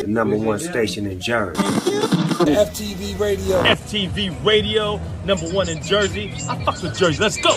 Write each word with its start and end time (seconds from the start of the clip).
the 0.00 0.06
number 0.06 0.36
one 0.36 0.58
station 0.58 1.06
in 1.06 1.20
Jersey. 1.20 1.62
FTV 2.40 3.18
Radio. 3.18 3.62
FTV 3.62 4.44
Radio, 4.44 5.00
number 5.24 5.46
one 5.48 5.68
in 5.68 5.82
Jersey. 5.82 6.32
I 6.48 6.64
fuck 6.64 6.82
with 6.82 6.96
Jersey. 6.96 7.22
Let's 7.22 7.36
go. 7.36 7.56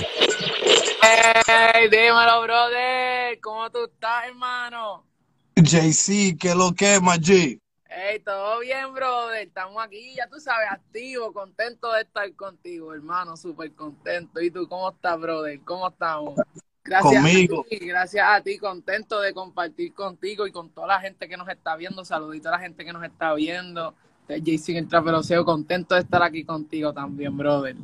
Hey, 1.02 1.88
dímelo, 1.90 2.44
brother. 2.44 3.40
¿Cómo 3.42 3.70
tú 3.70 3.86
estás, 3.86 4.28
hermano? 4.28 5.04
JC, 5.56 6.38
¿qué 6.38 6.56
lo 6.56 6.74
que, 6.74 7.00
G? 7.00 7.60
Hey, 7.90 8.20
todo 8.26 8.60
bien, 8.60 8.94
brother. 8.94 9.44
Estamos 9.44 9.84
aquí, 9.84 10.16
ya 10.16 10.28
tú 10.28 10.40
sabes, 10.40 10.68
activo, 10.72 11.32
contento 11.32 11.92
de 11.94 12.02
estar 12.02 12.34
contigo, 12.36 12.94
hermano. 12.94 13.38
Súper 13.38 13.72
contento. 13.74 14.42
¿Y 14.42 14.52
tú 14.52 14.68
cómo 14.68 14.90
estás, 14.90 15.20
brother? 15.20 15.60
¿Cómo 15.64 15.88
estamos? 15.88 16.36
Gracias 16.84 17.24
Conmigo. 17.24 17.62
a 17.62 17.70
ti, 17.70 17.80
gracias 17.80 18.26
a 18.28 18.42
ti, 18.42 18.58
contento 18.58 19.22
de 19.22 19.34
compartir 19.34 19.94
contigo 19.94 20.46
y 20.46 20.52
con 20.52 20.70
toda 20.70 20.88
la 20.88 21.00
gente 21.00 21.30
que 21.30 21.38
nos 21.38 21.48
está 21.48 21.78
viendo. 21.78 22.04
Saludito 22.04 22.50
a 22.50 22.52
la 22.52 22.60
gente 22.60 22.84
que 22.84 22.92
nos 22.92 23.04
está 23.04 23.34
viendo. 23.34 23.96
JC 24.28 24.70
en 24.70 24.78
el 24.78 24.88
Traperoseo, 24.88 25.46
contento 25.46 25.96
de 25.96 26.02
estar 26.02 26.22
aquí 26.24 26.44
contigo 26.44 26.94
también, 26.94 27.38
brother. 27.38 27.76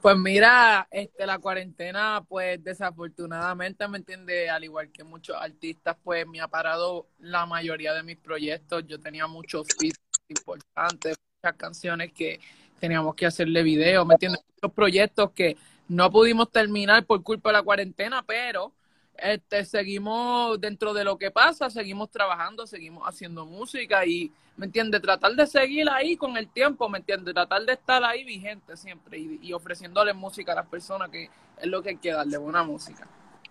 Pues 0.00 0.16
mira, 0.16 0.88
este, 0.90 1.26
la 1.26 1.38
cuarentena, 1.38 2.24
pues 2.26 2.62
desafortunadamente, 2.62 3.86
¿me 3.88 3.98
entiendes? 3.98 4.50
Al 4.50 4.64
igual 4.64 4.90
que 4.90 5.04
muchos 5.04 5.36
artistas, 5.36 5.96
pues 6.02 6.26
me 6.26 6.40
ha 6.40 6.48
parado 6.48 7.06
la 7.18 7.46
mayoría 7.46 7.92
de 7.94 8.02
mis 8.02 8.16
proyectos. 8.16 8.84
Yo 8.86 8.98
tenía 8.98 9.26
muchos 9.26 9.66
feats 9.78 9.98
importantes, 10.28 11.16
muchas 11.42 11.56
canciones 11.56 12.12
que 12.12 12.40
teníamos 12.78 13.14
que 13.14 13.26
hacerle 13.26 13.62
video, 13.62 14.04
¿me 14.04 14.14
entiendes? 14.14 14.42
Muchos 14.54 14.74
proyectos 14.74 15.30
que 15.32 15.56
no 15.88 16.10
pudimos 16.10 16.50
terminar 16.50 17.04
por 17.04 17.22
culpa 17.22 17.48
de 17.48 17.54
la 17.54 17.62
cuarentena, 17.62 18.22
pero 18.22 18.72
este, 19.16 19.64
seguimos 19.64 20.60
dentro 20.60 20.94
de 20.94 21.04
lo 21.04 21.18
que 21.18 21.30
pasa, 21.30 21.70
seguimos 21.70 22.10
trabajando, 22.10 22.66
seguimos 22.66 23.02
haciendo 23.06 23.46
música 23.46 24.06
y, 24.06 24.30
¿me 24.56 24.66
entiendes? 24.66 25.02
Tratar 25.02 25.32
de 25.32 25.46
seguir 25.46 25.88
ahí 25.90 26.16
con 26.16 26.36
el 26.36 26.48
tiempo, 26.48 26.88
¿me 26.88 26.98
entiendes? 26.98 27.34
Tratar 27.34 27.62
de 27.62 27.72
estar 27.72 28.04
ahí 28.04 28.22
vigente 28.22 28.76
siempre 28.76 29.18
y, 29.18 29.40
y 29.42 29.52
ofreciéndole 29.52 30.12
música 30.12 30.52
a 30.52 30.56
las 30.56 30.66
personas, 30.66 31.10
que 31.10 31.30
es 31.56 31.66
lo 31.66 31.82
que 31.82 31.90
hay 31.90 31.96
que 31.96 32.12
darle, 32.12 32.36
buena 32.38 32.62
música. 32.62 33.08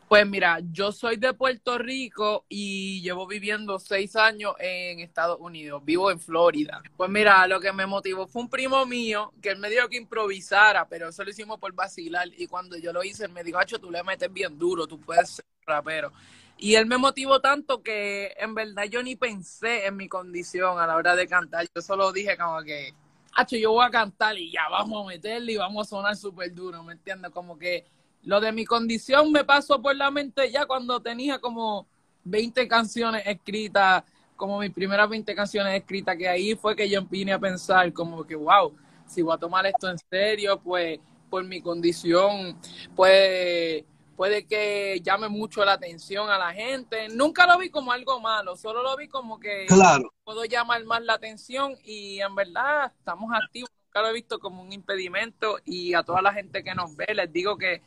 Pues 0.08 0.26
mira, 0.26 0.60
yo 0.72 0.94
soy 0.94 1.18
de 1.18 1.34
Puerto 1.34 1.78
Rico 1.78 2.46
y 2.48 3.02
llevo 3.02 3.28
viviendo 3.28 3.78
seis 3.78 4.16
años 4.16 4.54
en 4.58 5.02
Estados 5.02 5.38
Unidos. 5.42 5.84
Vivo 5.84 6.10
en 6.10 6.18
Florida. 6.18 6.82
Pues 6.96 7.10
mira, 7.10 7.46
lo 7.46 7.60
que 7.60 7.74
me 7.74 7.86
motivó 7.86 8.26
fue 8.26 8.44
un 8.44 8.50
primo 8.50 8.86
mío 8.86 9.34
que 9.42 9.50
él 9.50 9.58
me 9.58 9.70
dijo 9.70 9.90
que 9.90 9.98
improvisara, 9.98 10.88
pero 10.88 11.10
eso 11.10 11.26
lo 11.26 11.30
hicimos 11.30 11.60
por 11.60 11.74
vacilar. 11.74 12.30
Y 12.38 12.48
cuando 12.48 12.78
yo 12.78 12.94
lo 12.94 13.04
hice, 13.04 13.26
él 13.26 13.34
me 13.34 13.44
dijo, 13.44 13.60
Hacho, 13.60 13.80
tú 13.80 13.92
le 13.92 14.02
metes 14.02 14.32
bien 14.32 14.58
duro, 14.58 14.88
tú 14.88 14.98
puedes 14.98 15.30
ser 15.30 15.46
rapero. 15.66 16.14
Y 16.58 16.76
él 16.76 16.86
me 16.86 16.98
motivó 16.98 17.42
tanto 17.42 17.84
que 17.84 18.34
en 18.38 18.56
verdad 18.56 18.86
yo 18.86 19.04
ni 19.04 19.18
pensé 19.18 19.88
en 19.88 19.98
mi 19.98 20.08
condición 20.08 20.80
a 20.80 20.88
la 20.88 20.96
hora 20.96 21.18
de 21.18 21.28
cantar. 21.28 21.68
Yo 21.76 21.82
solo 21.82 22.14
dije 22.14 22.38
como 22.38 22.64
que, 22.64 22.94
Hacho, 23.34 23.58
yo 23.58 23.74
voy 23.74 23.86
a 23.86 23.90
cantar 23.90 24.38
y 24.38 24.54
ya 24.54 24.70
vamos 24.70 25.04
a 25.04 25.08
meterle 25.10 25.52
y 25.52 25.58
vamos 25.58 25.86
a 25.86 25.90
sonar 25.90 26.16
súper 26.16 26.56
duro, 26.56 26.82
¿me 26.82 26.94
entiendes? 26.94 27.30
Como 27.32 27.60
que 27.60 27.86
lo 28.28 28.42
de 28.42 28.52
mi 28.52 28.66
condición 28.66 29.32
me 29.32 29.46
pasó 29.46 29.82
por 29.82 29.96
la 29.96 30.12
mente 30.12 30.52
ya 30.52 30.66
cuando 30.66 31.00
tenía 31.00 31.40
como 31.40 31.88
20 32.26 32.68
canciones 32.68 33.24
escritas, 33.26 34.04
como 34.36 34.60
mis 34.60 34.72
primeras 34.74 35.08
20 35.08 35.34
canciones 35.34 35.74
escritas, 35.80 36.18
que 36.18 36.28
ahí 36.28 36.54
fue 36.54 36.76
que 36.76 36.90
yo 36.90 37.02
vine 37.06 37.32
a 37.32 37.40
pensar 37.40 37.94
como 37.94 38.28
que, 38.28 38.36
wow, 38.36 38.76
si 39.08 39.22
voy 39.22 39.34
a 39.34 39.38
tomar 39.38 39.66
esto 39.66 39.90
en 39.90 39.98
serio, 40.10 40.60
pues 40.60 41.00
por 41.30 41.46
mi 41.46 41.62
condición, 41.62 42.60
pues 42.98 43.86
puede 44.18 44.46
que 44.46 45.00
llame 45.02 45.30
mucho 45.30 45.64
la 45.64 45.74
atención 45.74 46.30
a 46.30 46.38
la 46.38 46.54
gente. 46.54 47.08
Nunca 47.08 47.48
lo 47.48 47.58
vi 47.58 47.70
como 47.70 47.94
algo 47.94 48.20
malo, 48.20 48.58
solo 48.58 48.84
lo 48.84 48.98
vi 48.98 49.08
como 49.08 49.40
que 49.40 49.68
Claro. 49.68 50.12
puedo 50.26 50.44
llamar 50.44 50.84
más 50.84 51.02
la 51.02 51.14
atención 51.14 51.76
y 51.86 52.20
en 52.20 52.36
verdad 52.36 52.92
estamos 53.00 53.32
activos. 53.34 53.70
Nunca 53.86 54.02
lo 54.02 54.10
he 54.10 54.14
visto 54.14 54.38
como 54.40 54.62
un 54.62 54.74
impedimento 54.74 55.60
y 55.64 55.94
a 55.94 56.04
toda 56.04 56.22
la 56.22 56.34
gente 56.34 56.62
que 56.62 56.76
nos 56.76 56.94
ve 56.94 57.08
les 57.16 57.32
digo 57.32 57.58
que 57.58 57.82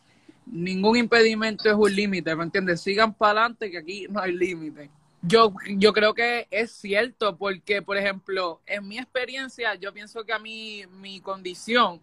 ningún 0.51 0.97
impedimento 0.97 1.69
es 1.69 1.75
un 1.75 1.95
límite, 1.95 2.35
¿me 2.35 2.45
entiendes? 2.45 2.81
Sigan 2.81 3.15
para 3.15 3.43
adelante 3.43 3.71
que 3.71 3.79
aquí 3.79 4.07
no 4.09 4.21
hay 4.21 4.33
límite. 4.33 4.91
Yo, 5.23 5.53
yo 5.77 5.93
creo 5.93 6.15
que 6.15 6.49
es 6.51 6.73
cierto 6.73 7.37
porque, 7.37 7.83
por 7.83 7.97
ejemplo, 7.97 8.61
en 8.67 8.89
mi 8.89 8.99
experiencia, 8.99 9.75
yo 9.75 9.93
pienso 9.93 10.25
que 10.25 10.33
a 10.33 10.39
mí 10.39 10.85
mi 11.01 11.21
condición 11.21 12.01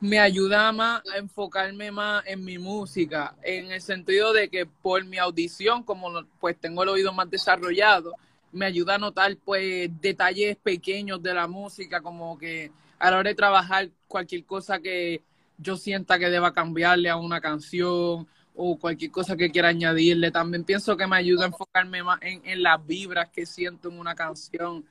me 0.00 0.18
ayuda 0.18 0.72
más 0.72 1.02
a 1.14 1.18
enfocarme 1.18 1.90
más 1.90 2.24
en 2.26 2.44
mi 2.44 2.58
música, 2.58 3.36
en 3.42 3.70
el 3.70 3.80
sentido 3.80 4.32
de 4.32 4.48
que 4.48 4.66
por 4.66 5.04
mi 5.04 5.18
audición, 5.18 5.82
como 5.82 6.24
pues 6.40 6.58
tengo 6.58 6.82
el 6.82 6.88
oído 6.90 7.12
más 7.12 7.30
desarrollado, 7.30 8.12
me 8.52 8.66
ayuda 8.66 8.94
a 8.94 8.98
notar 8.98 9.36
pues 9.44 9.90
detalles 10.00 10.56
pequeños 10.56 11.22
de 11.22 11.34
la 11.34 11.46
música, 11.46 12.00
como 12.00 12.38
que 12.38 12.70
a 12.98 13.10
la 13.10 13.18
hora 13.18 13.30
de 13.30 13.34
trabajar 13.34 13.90
cualquier 14.06 14.44
cosa 14.44 14.78
que 14.78 15.22
yo 15.58 15.76
sienta 15.76 16.18
que 16.18 16.30
deba 16.30 16.52
cambiarle 16.52 17.08
a 17.10 17.16
una 17.16 17.40
canción 17.40 18.26
o 18.56 18.78
cualquier 18.78 19.10
cosa 19.10 19.36
que 19.36 19.50
quiera 19.50 19.68
añadirle. 19.68 20.30
También 20.30 20.64
pienso 20.64 20.96
que 20.96 21.06
me 21.06 21.16
ayuda 21.16 21.44
a 21.44 21.48
enfocarme 21.48 22.02
más 22.02 22.18
en, 22.22 22.42
en 22.44 22.62
las 22.62 22.84
vibras 22.86 23.30
que 23.30 23.46
siento 23.46 23.88
en 23.88 23.98
una 23.98 24.14
canción. 24.14 24.84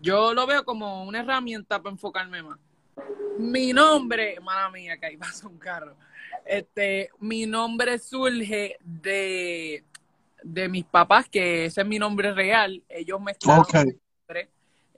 Yo 0.00 0.34
lo 0.34 0.46
veo 0.46 0.64
como 0.64 1.04
una 1.04 1.20
herramienta 1.20 1.80
para 1.80 1.92
enfocarme 1.92 2.42
más. 2.42 2.58
Mi 3.38 3.72
nombre, 3.72 4.38
mala 4.40 4.70
mía, 4.70 4.96
que 4.98 5.06
ahí 5.06 5.16
pasa 5.16 5.46
un 5.46 5.58
carro. 5.58 5.96
Este, 6.44 7.10
mi 7.20 7.46
nombre 7.46 7.98
surge 7.98 8.76
de, 8.82 9.84
de 10.42 10.68
mis 10.68 10.84
papás, 10.84 11.28
que 11.28 11.66
ese 11.66 11.80
es 11.82 11.86
mi 11.86 11.98
nombre 11.98 12.32
real. 12.32 12.82
Ellos 12.88 13.20
mezclaron 13.20 13.60
Ok. 13.62 13.96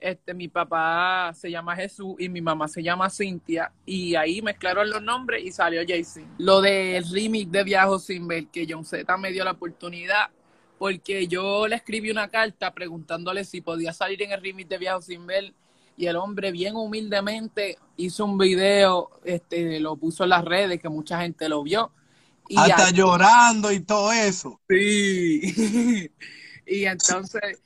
Este, 0.01 0.33
mi 0.33 0.47
papá 0.47 1.31
se 1.35 1.51
llama 1.51 1.75
Jesús 1.75 2.15
y 2.19 2.29
mi 2.29 2.41
mamá 2.41 2.67
se 2.67 2.81
llama 2.81 3.09
Cintia. 3.09 3.71
Y 3.85 4.15
ahí 4.15 4.41
mezclaron 4.41 4.89
los 4.89 5.01
nombres 5.01 5.43
y 5.43 5.51
salió 5.51 5.81
Jaycee. 5.87 6.25
Lo 6.37 6.61
del 6.61 7.03
remix 7.11 7.51
de 7.51 7.63
Viajo 7.63 7.99
sin 7.99 8.27
ver, 8.27 8.47
que 8.47 8.65
John 8.69 8.85
Z 8.85 9.17
me 9.17 9.31
dio 9.31 9.43
la 9.43 9.51
oportunidad, 9.51 10.29
porque 10.77 11.27
yo 11.27 11.67
le 11.67 11.75
escribí 11.75 12.09
una 12.11 12.29
carta 12.29 12.73
preguntándole 12.73 13.43
si 13.43 13.61
podía 13.61 13.91
salir 13.93 14.21
en 14.23 14.31
el 14.31 14.41
remix 14.41 14.69
de 14.69 14.77
Viajo 14.77 15.01
sin 15.01 15.25
ver. 15.27 15.53
Y 15.97 16.05
el 16.07 16.15
hombre, 16.15 16.51
bien 16.53 16.77
humildemente, 16.77 17.77
hizo 17.97 18.23
un 18.23 18.37
video, 18.37 19.09
este, 19.25 19.81
lo 19.81 19.97
puso 19.97 20.23
en 20.23 20.29
las 20.29 20.45
redes, 20.45 20.79
que 20.81 20.87
mucha 20.87 21.19
gente 21.21 21.49
lo 21.49 21.61
vio. 21.61 21.91
Y 22.47 22.57
Hasta 22.57 22.87
ahí- 22.87 22.93
llorando 22.93 23.69
y 23.71 23.81
todo 23.81 24.11
eso. 24.13 24.61
Sí. 24.69 25.41
y 26.65 26.85
entonces 26.85 27.61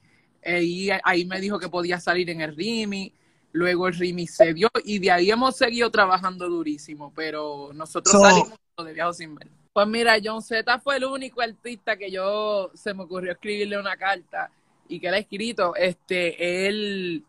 ahí, 0.46 0.90
ahí 1.04 1.26
me 1.26 1.40
dijo 1.40 1.60
que 1.60 1.70
podía 1.70 2.00
salir 2.00 2.30
en 2.30 2.42
el 2.42 2.56
Rimi. 2.56 3.14
Luego 3.52 3.88
el 3.88 3.94
Rimi 3.94 4.26
se 4.28 4.54
dio 4.54 4.70
y 4.84 4.98
de 5.00 5.12
ahí 5.12 5.30
hemos 5.30 5.56
seguido 5.56 5.92
trabajando 5.92 6.50
durísimo, 6.50 7.14
pero 7.16 7.70
nosotros 7.74 8.12
So- 8.12 8.22
salimos 8.22 8.58
de 8.84 8.94
viaje 8.94 9.14
sin 9.14 9.36
ver. 9.36 9.48
Pues 9.72 9.88
mira, 9.88 10.16
John 10.24 10.42
Z 10.42 10.80
fue 10.80 10.98
el 10.98 11.06
único 11.06 11.42
artista 11.42 11.98
que 11.98 12.10
yo 12.12 12.72
se 12.76 12.94
me 12.94 13.04
ocurrió 13.04 13.32
escribirle 13.32 13.78
una 13.80 13.96
carta 13.98 14.52
y 14.88 15.00
que 15.00 15.08
él 15.08 15.14
ha 15.16 15.18
escrito. 15.18 15.76
Este, 15.76 16.68
él, 16.68 17.24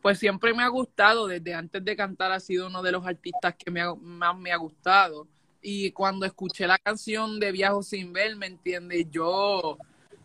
pues 0.00 0.18
siempre 0.18 0.54
me 0.54 0.62
ha 0.62 0.68
gustado, 0.68 1.26
desde 1.26 1.52
antes 1.54 1.84
de 1.84 1.96
cantar 1.96 2.32
ha 2.32 2.40
sido 2.40 2.68
uno 2.68 2.82
de 2.82 2.92
los 2.92 3.06
artistas 3.06 3.54
que 3.54 3.70
me 3.70 3.80
ha- 3.82 3.94
más 3.94 4.36
me 4.38 4.50
ha 4.52 4.56
gustado. 4.56 5.26
Y 5.62 5.90
cuando 5.92 6.24
escuché 6.24 6.66
la 6.66 6.78
canción 6.78 7.38
de 7.38 7.52
Viajo 7.52 7.82
sin 7.82 8.14
ver, 8.14 8.34
¿me 8.36 8.46
entiendes? 8.46 9.06
Yo, 9.10 9.76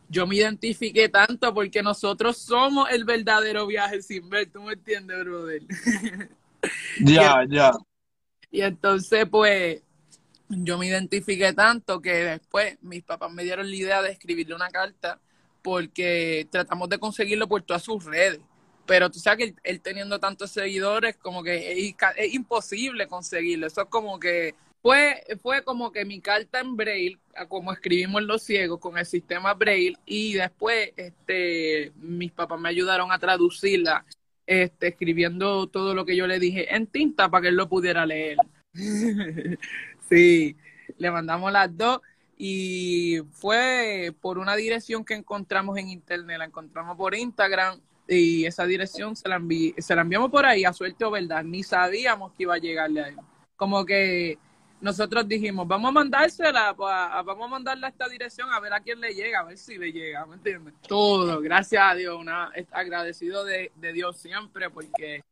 yo 0.09 0.27
me 0.27 0.35
identifiqué 0.35 1.09
tanto 1.09 1.53
porque 1.53 1.81
nosotros 1.81 2.37
somos 2.37 2.89
el 2.91 3.05
verdadero 3.05 3.67
viaje 3.67 4.01
sin 4.01 4.29
ver, 4.29 4.49
¿tú 4.51 4.61
me 4.61 4.73
entiendes, 4.73 5.23
brother? 5.23 5.61
Ya, 6.99 7.45
ya. 7.47 7.71
Y 8.49 8.61
entonces, 8.61 9.27
pues, 9.29 9.83
yo 10.49 10.79
me 10.79 10.87
identifiqué 10.87 11.53
tanto 11.53 12.01
que 12.01 12.11
después 12.11 12.77
mis 12.81 13.03
papás 13.03 13.31
me 13.31 13.43
dieron 13.43 13.69
la 13.69 13.75
idea 13.75 14.01
de 14.01 14.11
escribirle 14.11 14.55
una 14.55 14.69
carta 14.69 15.19
porque 15.61 16.47
tratamos 16.49 16.89
de 16.89 16.97
conseguirlo 16.97 17.47
por 17.47 17.61
todas 17.61 17.83
sus 17.83 18.03
redes. 18.03 18.39
Pero 18.87 19.11
tú 19.11 19.19
sabes 19.19 19.37
que 19.37 19.43
él, 19.45 19.55
él 19.63 19.81
teniendo 19.81 20.19
tantos 20.19 20.51
seguidores, 20.51 21.17
como 21.17 21.43
que 21.43 21.71
es, 21.71 21.95
es 22.15 22.33
imposible 22.33 23.07
conseguirlo. 23.07 23.67
Eso 23.67 23.81
es 23.81 23.89
como 23.89 24.19
que 24.19 24.55
fue, 24.85 25.23
fue 25.41 25.63
como 25.63 25.91
que 25.91 26.05
mi 26.05 26.21
carta 26.21 26.59
en 26.59 26.75
Braille, 26.75 27.17
como 27.47 27.73
escribimos 27.73 28.21
los 28.21 28.43
ciegos 28.43 28.79
con 28.79 28.99
el 28.99 29.05
sistema 29.07 29.55
Braille, 29.55 29.97
y 30.05 30.33
después 30.33 30.91
este, 30.95 31.91
mis 31.95 32.31
papás 32.31 32.61
me 32.61 32.69
ayudaron 32.69 33.11
a 33.11 33.17
traducirla, 33.17 34.05
este, 34.45 34.89
escribiendo 34.89 35.65
todo 35.65 35.95
lo 35.95 36.05
que 36.05 36.15
yo 36.15 36.27
le 36.27 36.37
dije 36.37 36.75
en 36.75 36.85
tinta 36.85 37.29
para 37.31 37.41
que 37.41 37.47
él 37.47 37.55
lo 37.55 37.67
pudiera 37.67 38.05
leer. 38.05 38.37
sí, 40.07 40.55
le 40.99 41.09
mandamos 41.09 41.51
las 41.51 41.75
dos 41.75 42.01
y 42.37 43.21
fue 43.31 44.13
por 44.21 44.37
una 44.37 44.55
dirección 44.55 45.03
que 45.03 45.15
encontramos 45.15 45.79
en 45.79 45.89
internet, 45.89 46.37
la 46.37 46.45
encontramos 46.45 46.95
por 46.95 47.15
Instagram 47.15 47.79
y 48.07 48.45
esa 48.45 48.67
dirección 48.67 49.15
se 49.15 49.27
la, 49.29 49.39
envi- 49.39 49.73
se 49.79 49.95
la 49.95 50.03
enviamos 50.03 50.29
por 50.29 50.45
ahí 50.45 50.63
a 50.63 50.73
suerte 50.73 51.05
o 51.05 51.09
verdad, 51.09 51.43
ni 51.43 51.63
sabíamos 51.63 52.33
que 52.33 52.43
iba 52.43 52.53
a 52.53 52.59
llegarle 52.59 53.01
a 53.01 53.07
él. 53.07 53.15
Como 53.55 53.83
que 53.83 54.37
nosotros 54.85 55.27
dijimos, 55.27 55.67
vamos 55.67 55.89
a 55.89 55.91
mandársela, 55.93 56.73
vamos 56.73 57.45
a 57.45 57.47
mandarla 57.47 57.87
a 57.87 57.89
esta 57.89 58.07
dirección 58.07 58.51
a 58.51 58.59
ver 58.59 58.71
a 58.71 58.81
quién 58.81 59.01
le 59.01 59.15
llega, 59.15 59.39
a 59.39 59.43
ver 59.43 59.57
si 59.57 59.79
le 59.79 59.91
llega, 59.91 60.27
¿me 60.27 60.35
entiendes? 60.35 60.75
Todo, 60.87 61.41
gracias 61.41 61.81
a 61.83 61.95
Dios, 61.95 62.15
una, 62.15 62.51
agradecido 62.71 63.43
de, 63.43 63.71
de 63.77 63.93
Dios 63.93 64.17
siempre, 64.17 64.69
porque 64.69 65.23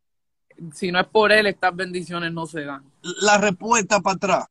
si 0.73 0.91
no 0.91 0.99
es 0.99 1.05
por 1.05 1.31
él, 1.31 1.45
estas 1.45 1.75
bendiciones 1.75 2.33
no 2.33 2.47
se 2.47 2.63
dan. 2.65 2.83
La 3.21 3.37
respuesta 3.37 3.99
para 3.99 4.15
atrás. 4.15 4.45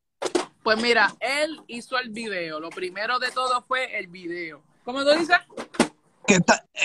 Pues 0.62 0.80
mira, 0.80 1.12
él 1.18 1.60
hizo 1.66 1.98
el 1.98 2.10
video. 2.10 2.60
Lo 2.60 2.70
primero 2.70 3.18
de 3.18 3.32
todo 3.32 3.60
fue 3.62 3.98
el 3.98 4.06
video. 4.06 4.62
¿Cómo 4.84 5.02
tú 5.02 5.10
dices? 5.18 5.36
Que 6.28 6.38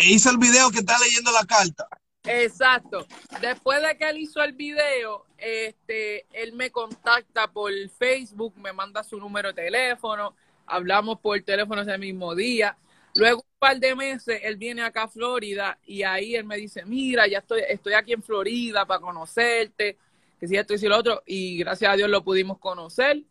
hizo 0.06 0.32
el 0.32 0.40
video 0.40 0.72
que 0.72 0.80
está 0.80 0.98
leyendo 0.98 1.32
la 1.32 1.46
carta. 1.46 1.88
Exacto. 2.28 3.06
Después 3.42 3.82
de 3.82 3.98
que 3.98 4.10
él 4.10 4.18
hizo 4.18 4.44
el 4.44 4.54
video, 4.54 5.26
este, 5.38 6.26
él 6.32 6.54
me 6.54 6.72
contacta 6.72 7.48
por 7.48 7.72
Facebook, 7.98 8.56
me 8.58 8.74
manda 8.74 9.04
su 9.04 9.18
número 9.18 9.50
de 9.54 9.64
teléfono, 9.64 10.36
hablamos 10.66 11.20
por 11.20 11.40
teléfono 11.42 11.82
ese 11.82 11.98
mismo 11.98 12.36
día. 12.36 12.78
Luego 13.16 13.42
un 13.42 13.60
par 13.60 13.80
de 13.80 13.96
meses 13.96 14.40
él 14.44 14.58
viene 14.58 14.84
acá 14.84 15.04
a 15.04 15.08
Florida 15.08 15.80
y 15.86 16.04
ahí 16.04 16.36
él 16.36 16.46
me 16.46 16.58
dice, 16.58 16.86
mira, 16.86 17.28
ya 17.28 17.40
estoy, 17.40 17.62
estoy 17.68 17.94
aquí 17.94 18.14
en 18.14 18.22
Florida 18.22 18.86
para 18.86 19.00
conocerte, 19.00 19.98
que 20.40 20.48
si 20.48 20.56
esto 20.56 20.74
y 20.74 20.78
si 20.78 20.88
lo 20.88 20.98
otro, 20.98 21.24
y 21.26 21.58
gracias 21.58 21.92
a 21.92 21.96
Dios 21.96 22.10
lo 22.10 22.24
pudimos 22.24 22.60
conocer. 22.60 23.24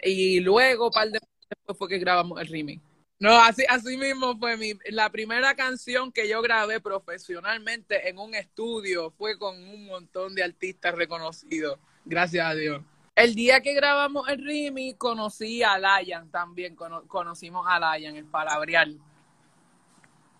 Y 0.00 0.40
luego, 0.40 0.86
un 0.86 0.92
par 0.92 1.06
de 1.06 1.12
meses 1.14 1.48
después 1.48 1.78
fue 1.78 1.88
que 1.88 1.98
grabamos 1.98 2.40
el 2.40 2.48
remake. 2.48 2.80
No, 3.22 3.38
así, 3.38 3.62
así 3.68 3.96
mismo 3.96 4.36
fue 4.36 4.56
mi, 4.56 4.72
la 4.90 5.08
primera 5.08 5.54
canción 5.54 6.10
que 6.10 6.28
yo 6.28 6.42
grabé 6.42 6.80
profesionalmente 6.80 8.08
en 8.08 8.18
un 8.18 8.34
estudio 8.34 9.12
fue 9.12 9.38
con 9.38 9.56
un 9.56 9.86
montón 9.86 10.34
de 10.34 10.42
artistas 10.42 10.92
reconocidos, 10.92 11.78
gracias 12.04 12.44
a 12.44 12.52
Dios. 12.52 12.82
El 13.14 13.36
día 13.36 13.60
que 13.60 13.74
grabamos 13.74 14.28
el 14.28 14.44
remix 14.44 14.98
conocí 14.98 15.62
a 15.62 15.78
Layan 15.78 16.32
también, 16.32 16.74
conocimos 16.74 17.64
a 17.68 17.78
Layan, 17.78 18.16
el 18.16 18.24
palabrial. 18.24 18.98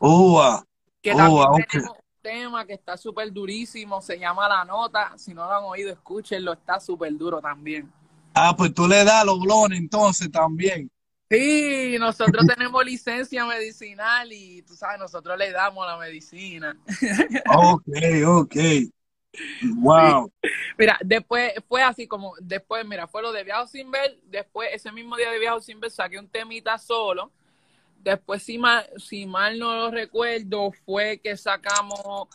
Ua, 0.00 0.66
que 1.00 1.14
también 1.14 1.64
tenemos 1.70 1.96
un 1.96 2.20
tema 2.20 2.66
que 2.66 2.72
está 2.72 2.96
súper 2.96 3.32
durísimo, 3.32 4.02
se 4.02 4.18
llama 4.18 4.48
La 4.48 4.64
Nota, 4.64 5.16
si 5.16 5.32
no 5.32 5.46
lo 5.46 5.52
han 5.52 5.64
oído, 5.66 5.92
escúchenlo, 5.92 6.54
está 6.54 6.80
súper 6.80 7.16
duro 7.16 7.40
también. 7.40 7.92
Ah, 8.34 8.56
pues 8.56 8.74
tú 8.74 8.88
le 8.88 9.04
das 9.04 9.24
los 9.24 9.38
blones 9.38 9.78
entonces 9.78 10.32
también. 10.32 10.90
Sí, 11.32 11.96
nosotros 11.98 12.46
tenemos 12.46 12.84
licencia 12.84 13.46
medicinal 13.46 14.30
y 14.30 14.60
tú 14.60 14.74
sabes, 14.74 14.98
nosotros 14.98 15.38
le 15.38 15.50
damos 15.50 15.86
la 15.86 15.96
medicina. 15.96 16.76
Ok, 17.48 17.88
ok. 18.26 18.56
Wow. 19.76 20.30
Mira, 20.76 20.98
después 21.02 21.54
fue 21.66 21.82
así 21.82 22.06
como, 22.06 22.34
después, 22.38 22.84
mira, 22.86 23.08
fue 23.08 23.22
lo 23.22 23.32
de 23.32 23.44
Viajo 23.44 23.66
sin 23.66 23.90
ver, 23.90 24.18
después 24.24 24.68
ese 24.74 24.92
mismo 24.92 25.16
día 25.16 25.30
de 25.30 25.38
Viajo 25.38 25.62
sin 25.62 25.80
ver 25.80 25.90
saqué 25.90 26.18
un 26.18 26.28
temita 26.28 26.76
solo. 26.76 27.30
Después, 28.02 28.42
si 28.42 28.58
mal, 28.58 28.86
si 28.98 29.24
mal 29.24 29.58
no 29.58 29.74
lo 29.74 29.90
recuerdo, 29.90 30.70
fue 30.84 31.18
que 31.24 31.38
sacamos 31.38 32.28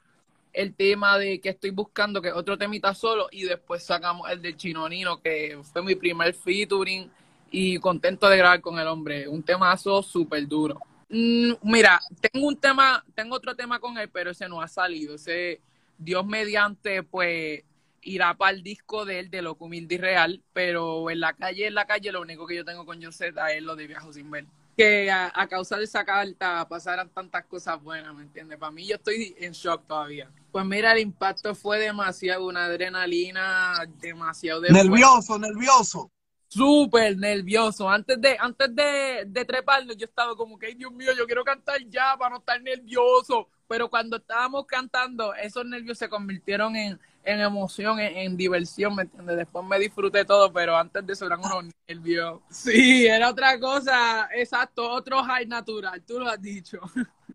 el 0.53 0.73
tema 0.73 1.19
de 1.19 1.39
que 1.39 1.49
estoy 1.49 1.69
buscando, 1.69 2.19
que 2.19 2.31
otro 2.31 2.57
temita 2.57 2.95
solo, 2.95 3.27
y 3.29 3.43
después 3.43 3.83
sacamos 3.83 4.27
el 4.31 4.41
del 4.41 4.57
Chinonino, 4.57 5.21
que 5.21 5.59
fue 5.71 5.83
mi 5.83 5.93
primer 5.93 6.33
featuring 6.33 7.11
y 7.59 7.79
contento 7.79 8.29
de 8.29 8.37
grabar 8.37 8.61
con 8.61 8.77
el 8.77 8.85
hombre. 8.85 9.27
Un 9.27 9.41
temazo 9.41 10.03
súper 10.03 10.47
duro. 10.47 10.79
Mm, 11.09 11.53
mira, 11.63 11.99
tengo 12.21 12.45
un 12.45 12.55
tema, 12.55 13.03
tengo 13.15 13.35
otro 13.35 13.55
tema 13.55 13.79
con 13.79 13.97
él, 13.97 14.09
pero 14.09 14.29
ese 14.29 14.47
no 14.47 14.61
ha 14.61 14.67
salido. 14.67 15.15
Ese 15.15 15.59
Dios 15.97 16.23
mediante, 16.23 17.01
pues 17.01 17.63
irá 18.03 18.35
para 18.35 18.51
el 18.51 18.61
disco 18.61 19.05
de 19.05 19.19
él, 19.19 19.31
de 19.31 19.41
Loco 19.41 19.65
Humilde 19.65 19.95
y 19.95 19.97
Real, 19.97 20.43
pero 20.53 21.09
en 21.09 21.19
la 21.19 21.33
calle, 21.33 21.65
en 21.65 21.73
la 21.73 21.87
calle, 21.87 22.11
lo 22.11 22.21
único 22.21 22.45
que 22.45 22.55
yo 22.57 22.63
tengo 22.63 22.85
con 22.85 23.03
José 23.03 23.33
es 23.55 23.63
lo 23.63 23.75
de 23.75 23.87
Viajo 23.87 24.13
Sin 24.13 24.29
Ver. 24.29 24.45
Que 24.77 25.09
a, 25.09 25.47
causa 25.49 25.77
de 25.77 25.85
esa 25.85 26.05
carta 26.05 26.67
pasaran 26.69 27.09
tantas 27.09 27.45
cosas 27.45 27.81
buenas, 27.81 28.13
¿me 28.13 28.21
entiendes? 28.21 28.59
Para 28.59 28.71
mí 28.71 28.85
yo 28.85 28.97
estoy 28.97 29.35
en 29.39 29.53
shock 29.53 29.87
todavía. 29.87 30.29
Pues 30.51 30.63
mira, 30.63 30.91
el 30.91 30.99
impacto 30.99 31.55
fue 31.55 31.79
demasiado, 31.79 32.45
una 32.45 32.65
adrenalina 32.65 33.79
demasiado... 33.99 34.61
De 34.61 34.69
nervioso, 34.69 35.39
nervioso 35.39 36.11
súper 36.47 37.17
nervioso. 37.17 37.89
Antes 37.89 38.19
de, 38.19 38.37
antes 38.39 38.75
de, 38.75 39.25
de 39.27 39.45
treparnos, 39.45 39.97
yo 39.97 40.05
estaba 40.05 40.35
como 40.35 40.57
que, 40.57 40.73
Dios 40.75 40.91
mío, 40.91 41.11
yo 41.17 41.25
quiero 41.25 41.43
cantar 41.43 41.79
ya 41.87 42.15
para 42.17 42.31
no 42.31 42.37
estar 42.37 42.61
nervioso. 42.61 43.47
Pero 43.67 43.89
cuando 43.89 44.17
estábamos 44.17 44.65
cantando, 44.65 45.33
esos 45.33 45.65
nervios 45.65 45.97
se 45.97 46.07
convirtieron 46.07 46.75
en, 46.75 46.99
en 47.27 47.41
emoción, 47.41 47.99
en, 47.99 48.37
diversión, 48.37 48.95
¿me 48.95 49.03
entiendes? 49.03 49.35
Después 49.35 49.65
me 49.65 49.77
disfruté 49.77 50.23
todo, 50.23 50.51
pero 50.53 50.77
antes 50.77 51.05
de 51.05 51.11
eso 51.11 51.25
eran 51.25 51.41
unos 51.41 51.65
nervios. 51.85 52.39
Sí, 52.49 53.05
era 53.05 53.29
otra 53.29 53.59
cosa, 53.59 54.29
exacto, 54.33 54.89
otro 54.89 55.21
high 55.23 55.45
natural, 55.45 56.01
tú 56.03 56.19
lo 56.19 56.29
has 56.29 56.41
dicho. 56.41 56.79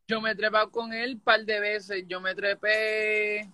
Yo 0.08 0.20
me 0.20 0.32
he 0.32 0.34
trepado 0.34 0.70
con 0.70 0.92
él 0.92 1.14
un 1.14 1.20
par 1.20 1.44
de 1.44 1.60
veces, 1.60 2.04
yo 2.08 2.20
me 2.20 2.34
trepé 2.34 3.50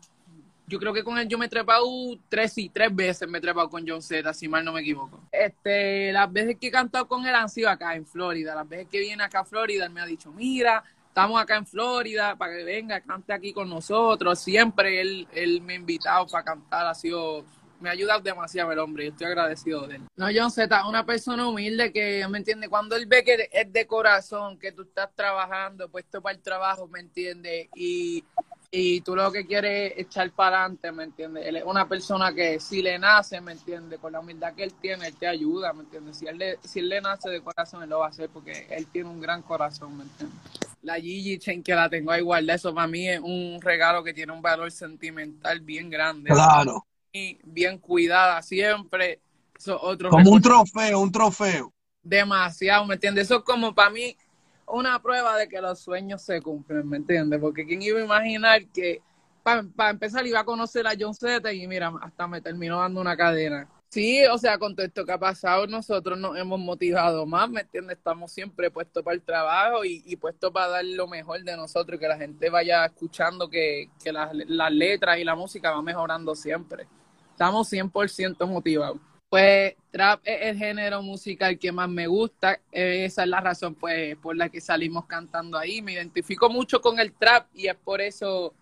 yo 0.69 0.79
creo 0.79 0.93
que 0.93 1.03
con 1.03 1.19
él 1.19 1.27
yo 1.27 1.39
me 1.39 1.47
he 1.47 1.49
trepado 1.49 1.87
tres 2.29 2.57
y 2.59 2.69
tres 2.69 2.95
veces 2.95 3.27
me 3.27 3.39
he 3.39 3.41
trepado 3.41 3.71
con 3.71 3.89
John 3.89 4.03
Z, 4.03 4.33
si 4.35 4.49
mal 4.49 4.65
no 4.65 4.73
me 4.73 4.83
equivoco. 4.83 5.21
Este, 5.33 6.13
las 6.13 6.31
veces 6.31 6.57
que 6.61 6.69
he 6.69 6.71
cantado 6.71 7.09
con 7.09 7.27
él 7.27 7.35
han 7.35 7.49
sido 7.49 7.71
acá 7.71 7.95
en 7.95 8.07
Florida. 8.07 8.55
Las 8.55 8.69
veces 8.69 8.89
que 8.91 9.01
viene 9.01 9.23
acá 9.23 9.41
a 9.41 9.45
Florida, 9.45 9.87
él 9.87 9.91
me 9.91 10.03
ha 10.03 10.07
dicho, 10.07 10.31
mira, 10.31 10.85
estamos 11.09 11.41
acá 11.41 11.57
en 11.57 11.67
Florida 11.67 12.37
para 12.37 12.57
que 12.57 12.65
venga, 12.65 13.01
cante 13.01 13.33
aquí 13.33 13.53
con 13.53 13.69
nosotros. 13.69 14.39
Siempre 14.39 15.01
él, 15.01 15.27
él 15.33 15.63
me 15.63 15.73
ha 15.73 15.77
invitado 15.77 16.27
para 16.27 16.45
cantar, 16.45 16.87
ha 16.87 16.95
sido, 16.95 17.45
me 17.81 17.89
ha 17.89 17.93
ayudado 17.93 18.21
demasiado 18.21 18.71
el 18.71 18.79
hombre 18.79 19.07
y 19.07 19.09
estoy 19.09 19.27
agradecido 19.27 19.87
de 19.87 19.97
él. 19.97 20.03
No, 20.17 20.27
John 20.35 20.51
Z, 20.51 20.87
una 20.87 21.07
persona 21.07 21.49
humilde 21.49 21.93
que, 21.93 22.27
¿me 22.29 22.39
entiende? 22.39 22.69
Cuando 22.69 22.95
él 22.95 23.07
ve 23.07 23.25
que 23.25 23.49
es 23.51 23.73
de 23.73 23.87
corazón, 23.87 24.59
que 24.59 24.73
tú 24.73 24.83
estás 24.83 25.09
trabajando, 25.15 25.89
puesto 25.89 26.21
para 26.21 26.37
el 26.37 26.43
trabajo, 26.43 26.87
¿me 26.89 27.01
entiende? 27.01 27.71
Y 27.75 28.23
y 28.71 29.01
tú 29.01 29.17
lo 29.17 29.33
que 29.33 29.47
quieres 29.47 29.93
es 29.93 30.07
echar 30.07 30.31
para 30.31 30.61
adelante, 30.61 30.93
¿me 30.93 31.05
entiendes? 31.05 31.47
Él 31.47 31.57
es 31.57 31.65
una 31.65 31.89
persona 31.89 32.35
que 32.35 32.61
si 32.61 32.83
le 32.83 32.99
nace, 32.99 33.41
¿me 33.41 33.53
entiendes? 33.53 33.99
Con 33.99 34.13
la 34.13 34.21
humildad 34.21 34.55
que 34.55 34.65
él 34.65 34.75
tiene, 34.75 35.07
él 35.07 35.15
te 35.15 35.27
ayuda, 35.27 35.73
¿me 35.73 35.85
entiendes? 35.85 36.19
Si 36.19 36.27
él, 36.27 36.37
le, 36.37 36.59
si 36.63 36.81
él 36.81 36.89
le 36.91 37.01
nace 37.01 37.31
de 37.31 37.41
corazón, 37.41 37.83
él 37.83 37.89
lo 37.89 38.01
va 38.01 38.07
a 38.07 38.09
hacer 38.11 38.29
porque 38.29 38.67
él 38.71 38.87
tiene 38.87 39.09
un 39.09 39.21
gran 39.21 39.41
corazón, 39.41 39.97
¿me 39.97 40.03
entiendes? 40.05 40.39
La 40.83 40.97
Gigi 40.97 41.39
que 41.63 41.75
la 41.75 41.89
tengo 41.89 42.13
a 42.13 42.19
igualdad, 42.19 42.57
eso 42.57 42.75
para 42.75 42.87
mí 42.87 43.09
es 43.09 43.21
un 43.21 43.59
regalo 43.61 44.05
que 44.05 44.13
tiene 44.13 44.33
un 44.33 44.43
valor 44.43 44.71
sentimental 44.71 45.61
bien 45.61 45.89
grande. 45.89 46.31
Claro. 46.31 46.87
Y 47.13 47.39
bien 47.43 47.79
cuidada 47.79 48.43
siempre. 48.43 49.21
Eso 49.59 49.81
otro 49.81 50.11
como 50.11 50.31
un 50.31 50.43
trofeo, 50.43 51.01
un 51.01 51.11
trofeo. 51.11 51.73
Demasiado, 52.03 52.85
¿me 52.87 52.95
entiendes? 52.95 53.25
Eso 53.25 53.39
es 53.39 53.45
como 53.45 53.75
para 53.75 53.91
mí 53.91 54.17
una 54.71 55.01
prueba 55.01 55.37
de 55.37 55.49
que 55.49 55.61
los 55.61 55.79
sueños 55.79 56.23
se 56.23 56.41
cumplen, 56.43 56.89
¿me 56.89 56.99
entiendes? 56.99 57.41
Porque 57.41 57.67
quién 57.67 57.83
iba 57.83 58.01
a 58.01 58.05
imaginar 58.05 58.67
que 58.69 59.03
para 59.43 59.91
empezar 59.91 60.27
iba 60.27 60.41
a 60.41 60.45
conocer 60.45 60.87
a 60.87 60.93
John 60.99 61.15
Z 61.15 61.53
y 61.53 61.67
mira, 61.67 61.93
hasta 62.03 62.27
me 62.27 62.41
terminó 62.41 62.81
dando 62.81 63.01
una 63.01 63.17
cadena. 63.17 63.69
Sí, 63.89 64.23
o 64.27 64.37
sea, 64.37 64.59
con 64.59 64.77
todo 64.77 64.85
esto 64.85 65.07
que 65.07 65.13
ha 65.13 65.19
pasado, 65.19 65.67
nosotros 65.67 66.19
nos 66.19 66.37
hemos 66.37 66.61
motivado 66.61 67.25
más, 67.25 67.49
¿me 67.49 67.63
entiendes? 67.63 67.97
Estamos 67.97 68.31
siempre 68.31 68.71
puestos 68.71 69.03
para 69.03 69.15
el 69.15 69.23
trabajo 69.23 69.83
y, 69.83 70.15
puestos 70.17 70.53
para 70.53 70.69
dar 70.69 70.85
lo 70.85 71.07
mejor 71.07 71.43
de 71.43 71.57
nosotros 71.57 71.97
y 71.97 72.01
que 72.01 72.09
la 72.09 72.19
gente 72.19 72.51
vaya 72.51 72.85
escuchando 72.85 73.49
que, 73.49 73.89
que 74.05 74.13
las, 74.13 74.31
las 74.35 74.73
letras 74.73 75.19
y 75.19 75.25
la 75.25 75.35
música 75.35 75.71
va 75.71 75.81
mejorando 75.81 76.35
siempre. 76.35 76.87
Estamos 77.31 77.73
100% 77.73 78.47
motivados. 78.47 78.99
Pues 79.29 79.75
trap 79.91 80.21
es 80.25 80.43
el 80.43 80.57
género 80.57 81.03
musical 81.03 81.59
que 81.59 81.71
más 81.71 81.89
me 81.89 82.07
gusta, 82.07 82.61
esa 82.73 83.23
es 83.23 83.29
la 83.29 83.41
razón 83.41 83.75
pues 83.75 84.17
por 84.17 84.37
la 84.37 84.49
que 84.49 84.61
salimos 84.61 85.05
cantando 85.05 85.59
ahí, 85.59 85.83
me 85.83 85.93
identifico 85.93 86.49
mucho 86.49 86.81
con 86.81 86.99
el 86.99 87.13
trap 87.13 87.47
y 87.55 87.67
es 87.67 87.75
por 87.75 88.01
eso 88.01 88.55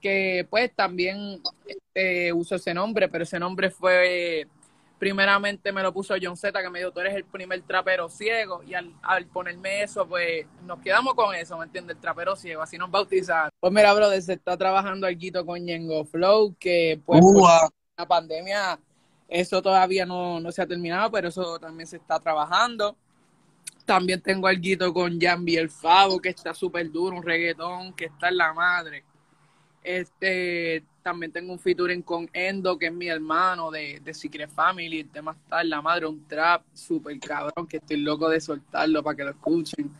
que 0.00 0.46
pues 0.48 0.74
también 0.74 1.40
este, 1.66 2.32
uso 2.32 2.54
ese 2.56 2.74
nombre, 2.74 3.08
pero 3.08 3.24
ese 3.24 3.38
nombre 3.38 3.70
fue, 3.70 4.46
primeramente 4.98 5.72
me 5.72 5.82
lo 5.82 5.92
puso 5.92 6.14
John 6.20 6.36
Z, 6.36 6.62
que 6.62 6.70
me 6.70 6.78
dijo, 6.80 6.92
tú 6.92 7.00
eres 7.00 7.14
el 7.14 7.24
primer 7.24 7.60
trapero 7.62 8.08
ciego, 8.08 8.62
y 8.64 8.74
al, 8.74 9.26
ponerme 9.32 9.82
eso, 9.82 10.06
pues 10.06 10.46
nos 10.64 10.80
quedamos 10.80 11.14
con 11.14 11.34
eso, 11.34 11.58
¿me 11.58 11.64
entiendes? 11.64 11.96
El 11.96 12.00
trapero 12.00 12.36
ciego, 12.36 12.62
así 12.62 12.78
nos 12.78 12.90
bautizaron. 12.90 13.50
Pues 13.60 13.72
mira, 13.72 13.92
brother, 13.94 14.22
se 14.22 14.34
está 14.34 14.56
trabajando 14.56 15.06
algo 15.06 15.46
con 15.46 15.66
Yengo 15.66 16.04
Flow, 16.04 16.54
que 16.58 17.00
pues 17.04 17.20
la 17.96 18.06
pandemia 18.06 18.78
eso 19.28 19.60
todavía 19.60 20.06
no, 20.06 20.40
se 20.50 20.62
ha 20.62 20.66
terminado, 20.66 21.10
pero 21.10 21.28
eso 21.28 21.58
también 21.58 21.86
se 21.86 21.98
está 21.98 22.18
trabajando. 22.18 22.96
También 23.84 24.22
tengo 24.22 24.46
algo 24.46 24.94
con 24.94 25.20
Jambi 25.20 25.56
el 25.56 25.68
Favo, 25.68 26.18
que 26.18 26.30
está 26.30 26.54
súper 26.54 26.90
duro, 26.90 27.16
un 27.16 27.22
reggaetón 27.22 27.92
que 27.92 28.06
está 28.06 28.28
en 28.28 28.38
la 28.38 28.54
madre. 28.54 29.04
Este, 29.82 30.82
también 31.02 31.30
tengo 31.30 31.52
un 31.52 31.58
featuring 31.58 32.02
con 32.02 32.28
Endo, 32.32 32.78
que 32.78 32.86
es 32.86 32.92
mi 32.92 33.08
hermano 33.08 33.70
de, 33.70 34.00
de 34.02 34.14
Secret 34.14 34.50
Family. 34.50 35.00
El 35.00 35.10
tema 35.10 35.32
está 35.32 35.60
en 35.60 35.70
la 35.70 35.82
madre, 35.82 36.06
un 36.06 36.26
trap 36.26 36.62
súper 36.72 37.18
cabrón, 37.20 37.66
que 37.66 37.78
estoy 37.78 37.98
loco 37.98 38.30
de 38.30 38.40
soltarlo 38.40 39.02
para 39.02 39.16
que 39.16 39.24
lo 39.24 39.30
escuchen. 39.30 39.90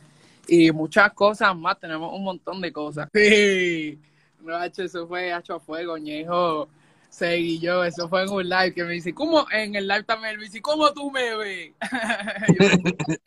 Y 0.47 0.73
muchas 0.73 1.13
cosas 1.13 1.55
más, 1.55 1.79
tenemos 1.79 2.13
un 2.15 2.25
montón 2.25 2.61
de 2.63 2.73
cosas. 2.73 3.09
Sí, 3.15 3.99
no, 4.41 4.63
eso 4.63 5.07
fue 5.07 5.37
hecho 5.37 5.57
a 5.57 5.61
fuego, 5.61 5.99
ñejo 5.99 6.69
Seguí 7.09 7.59
yo, 7.59 7.85
eso 7.85 8.09
fue 8.09 8.23
en 8.23 8.31
un 8.31 8.49
live 8.49 8.75
que 8.75 8.85
me 8.85 8.93
dice, 8.93 9.15
¿cómo? 9.15 9.47
En 9.51 9.75
el 9.75 9.89
live 9.89 10.05
también 10.05 10.37
me 10.37 10.45
dice, 10.45 10.61
¿cómo 10.61 10.93
tú 10.93 11.11
me 11.11 11.37
ves? 11.37 11.73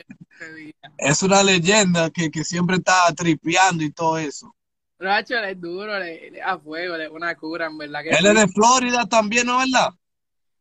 es 0.98 1.24
una 1.24 1.44
leyenda 1.44 2.10
que, 2.12 2.30
que, 2.30 2.44
siempre 2.44 2.78
está 2.78 3.12
tripeando 3.16 3.84
y 3.84 3.92
todo 3.92 4.18
eso. 4.20 4.56
Racho, 5.00 5.36
él 5.38 5.46
es 5.46 5.60
duro, 5.60 5.94
a 5.94 6.60
fuego, 6.60 6.96
le, 6.96 7.10
una 7.10 7.36
cura, 7.36 7.66
en 7.66 7.78
verdad. 7.80 8.04
Que 8.04 8.10
él 8.12 8.26
es 8.28 8.36
de 8.36 8.48
Florida 8.50 9.08
también, 9.08 9.48
¿no 9.48 9.62
es 9.62 9.72
verdad? 9.72 9.90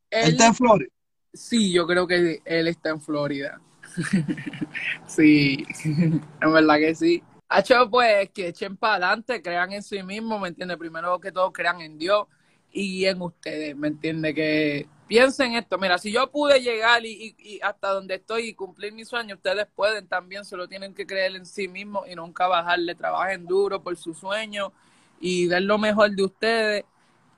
Él, 0.09 0.25
él 0.25 0.31
está 0.31 0.47
en 0.47 0.55
Florida. 0.55 0.91
Sí, 1.33 1.73
yo 1.73 1.87
creo 1.87 2.07
que 2.07 2.41
él 2.45 2.69
está 2.69 2.89
en 2.89 3.03
Florida. 3.03 3.61
sí, 5.07 5.67
en 5.85 6.53
verdad 6.53 6.79
que 6.79 6.95
sí. 6.95 7.23
Hacho, 7.49 7.91
pues 7.91 8.31
que 8.31 8.49
echen 8.49 8.77
para 8.77 8.95
adelante, 8.95 9.43
crean 9.43 9.73
en 9.73 9.83
sí 9.83 10.03
mismos, 10.03 10.41
¿me 10.41 10.49
entiendes? 10.49 10.79
Primero 10.79 11.21
que 11.21 11.33
todo, 11.33 11.53
crean 11.53 11.81
en 11.81 11.99
Dios 11.99 12.27
y 12.73 13.05
en 13.07 13.21
ustedes, 13.21 13.77
¿me 13.77 13.89
entiendes? 13.89 14.35
Que 14.35 14.87
piensen 15.07 15.55
esto. 15.55 15.77
Mira, 15.79 15.99
si 15.99 16.13
yo 16.13 16.31
pude 16.31 16.61
llegar 16.61 17.05
y, 17.05 17.35
y, 17.39 17.61
hasta 17.63 17.93
donde 17.93 18.17
estoy 18.17 18.49
y 18.49 18.55
cumplir 18.55 18.93
mis 18.93 19.09
sueños, 19.09 19.39
ustedes 19.39 19.67
pueden 19.75 20.07
también, 20.07 20.45
solo 20.45 20.69
tienen 20.69 20.95
que 20.95 21.07
creer 21.07 21.35
en 21.37 21.47
sí 21.47 21.67
mismos 21.69 22.09
y 22.09 22.15
nunca 22.15 22.47
bajarle. 22.47 22.95
Trabajen 22.95 23.45
duro 23.47 23.83
por 23.83 23.97
sus 23.97 24.19
sueños 24.19 24.73
y 25.21 25.47
den 25.47 25.67
lo 25.67 25.79
mejor 25.79 26.11
de 26.11 26.23
ustedes 26.23 26.85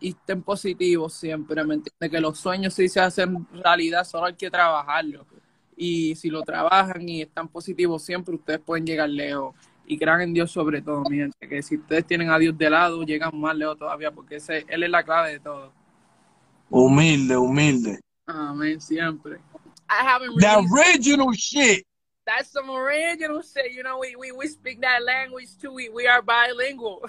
y 0.00 0.10
estén 0.10 0.42
positivos 0.42 1.14
siempre, 1.14 1.64
¿me 1.64 1.74
entiendes? 1.74 2.10
Que 2.10 2.20
los 2.20 2.38
sueños 2.38 2.74
sí 2.74 2.88
se 2.88 3.00
hacen 3.00 3.46
realidad, 3.52 4.04
solo 4.04 4.26
hay 4.26 4.34
que 4.34 4.50
trabajarlo. 4.50 5.24
Y 5.76 6.14
si 6.16 6.28
lo 6.28 6.42
trabajan 6.42 7.08
y 7.08 7.22
están 7.22 7.48
positivos 7.48 8.02
siempre, 8.02 8.34
ustedes 8.34 8.60
pueden 8.60 8.84
llegar 8.84 9.08
lejos. 9.08 9.54
Y 9.92 9.98
crean 9.98 10.22
en 10.22 10.32
Dios 10.32 10.50
sobre 10.50 10.80
todo, 10.80 11.02
mi 11.10 11.18
gente. 11.18 11.46
Que 11.46 11.62
si 11.62 11.76
ustedes 11.76 12.06
tienen 12.06 12.30
a 12.30 12.38
Dios 12.38 12.56
de 12.56 12.70
lado, 12.70 13.02
llegan 13.02 13.38
más 13.38 13.54
lejos 13.54 13.76
todavía, 13.78 14.10
porque 14.10 14.36
ese, 14.36 14.64
Él 14.68 14.84
es 14.84 14.88
la 14.88 15.02
clave 15.02 15.32
de 15.32 15.40
todo. 15.40 15.70
Humilde, 16.70 17.36
humilde. 17.36 18.00
Amén, 18.24 18.80
siempre. 18.80 19.34
I 19.90 20.02
haven't 20.02 20.40
The 20.40 20.46
really 20.46 20.94
original 20.94 21.34
shit. 21.34 21.84
That's 22.24 22.50
some 22.50 22.70
original 22.70 23.42
shit. 23.42 23.70
You 23.72 23.82
know, 23.82 23.98
we, 23.98 24.16
we, 24.16 24.32
we 24.32 24.48
speak 24.48 24.80
that 24.80 25.02
language 25.02 25.58
too. 25.60 25.74
We, 25.74 25.90
we 25.90 26.06
are 26.06 26.22
bilingual. 26.22 27.02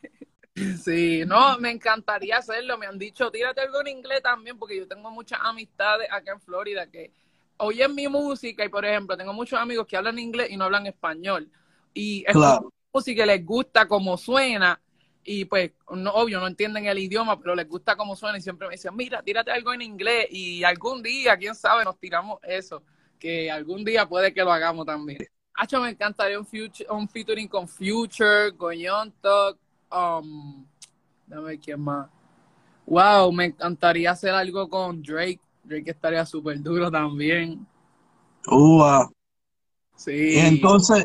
sí, 0.82 1.22
no, 1.24 1.58
me 1.60 1.70
encantaría 1.70 2.38
hacerlo. 2.38 2.76
Me 2.76 2.86
han 2.86 2.98
dicho, 2.98 3.30
tírate 3.30 3.60
algo 3.60 3.82
en 3.82 3.98
inglés 3.98 4.20
también, 4.20 4.58
porque 4.58 4.78
yo 4.78 4.88
tengo 4.88 5.12
muchas 5.12 5.38
amistades 5.44 6.08
acá 6.10 6.32
en 6.32 6.40
Florida 6.40 6.88
que 6.88 7.12
oyen 7.58 7.94
mi 7.94 8.08
música 8.08 8.64
y, 8.64 8.68
por 8.68 8.84
ejemplo, 8.84 9.16
tengo 9.16 9.32
muchos 9.32 9.60
amigos 9.60 9.86
que 9.86 9.96
hablan 9.96 10.18
inglés 10.18 10.50
y 10.50 10.56
no 10.56 10.64
hablan 10.64 10.88
español. 10.88 11.48
Y 11.94 12.24
es 12.26 12.32
Claro. 12.32 12.72
música 12.92 13.22
que 13.22 13.26
les 13.26 13.44
gusta 13.44 13.86
como 13.86 14.16
suena 14.16 14.80
y 15.22 15.44
pues 15.44 15.72
no, 15.90 16.12
obvio 16.12 16.40
no 16.40 16.46
entienden 16.46 16.86
el 16.86 16.98
idioma 16.98 17.38
pero 17.38 17.54
les 17.54 17.68
gusta 17.68 17.96
como 17.96 18.16
suena 18.16 18.38
y 18.38 18.40
siempre 18.40 18.66
me 18.66 18.74
dicen 18.74 18.94
mira 18.96 19.22
tírate 19.22 19.50
algo 19.50 19.72
en 19.72 19.82
inglés 19.82 20.26
y 20.30 20.64
algún 20.64 21.02
día 21.02 21.36
quién 21.36 21.54
sabe 21.54 21.84
nos 21.84 21.98
tiramos 21.98 22.38
eso 22.42 22.82
que 23.18 23.50
algún 23.50 23.84
día 23.84 24.08
puede 24.08 24.32
que 24.32 24.42
lo 24.42 24.52
hagamos 24.52 24.86
también 24.86 25.18
Hacho, 25.52 25.78
me 25.80 25.90
encantaría 25.90 26.38
un, 26.38 26.46
future, 26.46 26.86
un 26.90 27.06
featuring 27.06 27.48
con 27.48 27.68
Future 27.68 28.56
con 28.56 28.74
Young 28.74 29.12
Thug 29.20 29.58
um, 29.92 30.64
ver 31.26 31.58
quién 31.58 31.80
más 31.80 32.08
wow 32.86 33.30
me 33.30 33.46
encantaría 33.46 34.12
hacer 34.12 34.30
algo 34.30 34.68
con 34.68 35.02
Drake 35.02 35.40
Drake 35.62 35.90
estaría 35.90 36.24
súper 36.24 36.62
duro 36.62 36.90
también 36.90 37.66
Ua. 38.46 39.10
sí 39.96 40.38
entonces, 40.38 41.04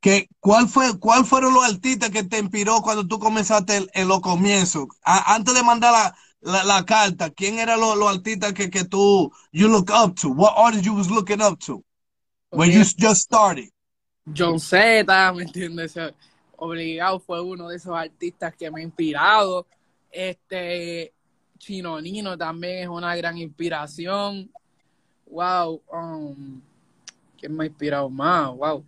¿qué, 0.00 0.28
cuál 0.40 0.68
fue, 0.68 0.98
¿cuál 0.98 1.24
fueron 1.24 1.54
los 1.54 1.64
artistas 1.64 2.10
que 2.10 2.24
te 2.24 2.38
inspiró 2.38 2.80
cuando 2.82 3.06
tú 3.06 3.18
comenzaste 3.18 3.76
en, 3.76 3.86
en 3.94 4.08
los 4.08 4.20
comienzos? 4.20 4.86
A- 5.04 5.34
antes 5.34 5.54
de 5.54 5.62
mandar 5.62 5.92
la, 5.92 6.16
la, 6.52 6.64
la 6.64 6.84
carta, 6.84 7.30
¿quién 7.30 7.58
eran 7.58 7.80
los, 7.80 7.96
los 7.96 8.14
artistas 8.14 8.52
que, 8.52 8.70
que 8.70 8.84
tú, 8.84 9.32
you 9.52 9.68
look 9.68 9.90
up 9.90 10.14
to? 10.14 10.28
What 10.28 10.54
artists 10.56 10.86
you 10.86 10.94
was 10.94 11.10
looking 11.10 11.40
up 11.42 11.58
to? 11.66 11.82
When 12.50 12.70
you 12.70 12.80
just 12.80 13.22
started. 13.22 13.70
John 14.32 14.58
Z, 14.58 15.04
¿me 15.34 15.42
entiendes? 15.44 15.94
Obligado 16.56 17.20
fue 17.20 17.40
uno 17.40 17.68
de 17.68 17.76
esos 17.76 17.94
artistas 17.94 18.54
que 18.56 18.70
me 18.70 18.80
ha 18.80 18.84
inspirado. 18.84 19.66
Este 20.10 21.12
Chino 21.58 22.00
Nino 22.00 22.36
también 22.36 22.84
es 22.84 22.88
una 22.88 23.14
gran 23.14 23.36
inspiración. 23.36 24.50
Wow, 25.26 25.82
um, 25.92 26.60
¿quién 27.38 27.54
me 27.54 27.64
ha 27.64 27.66
inspirado 27.66 28.08
más? 28.08 28.54
Wow. 28.54 28.84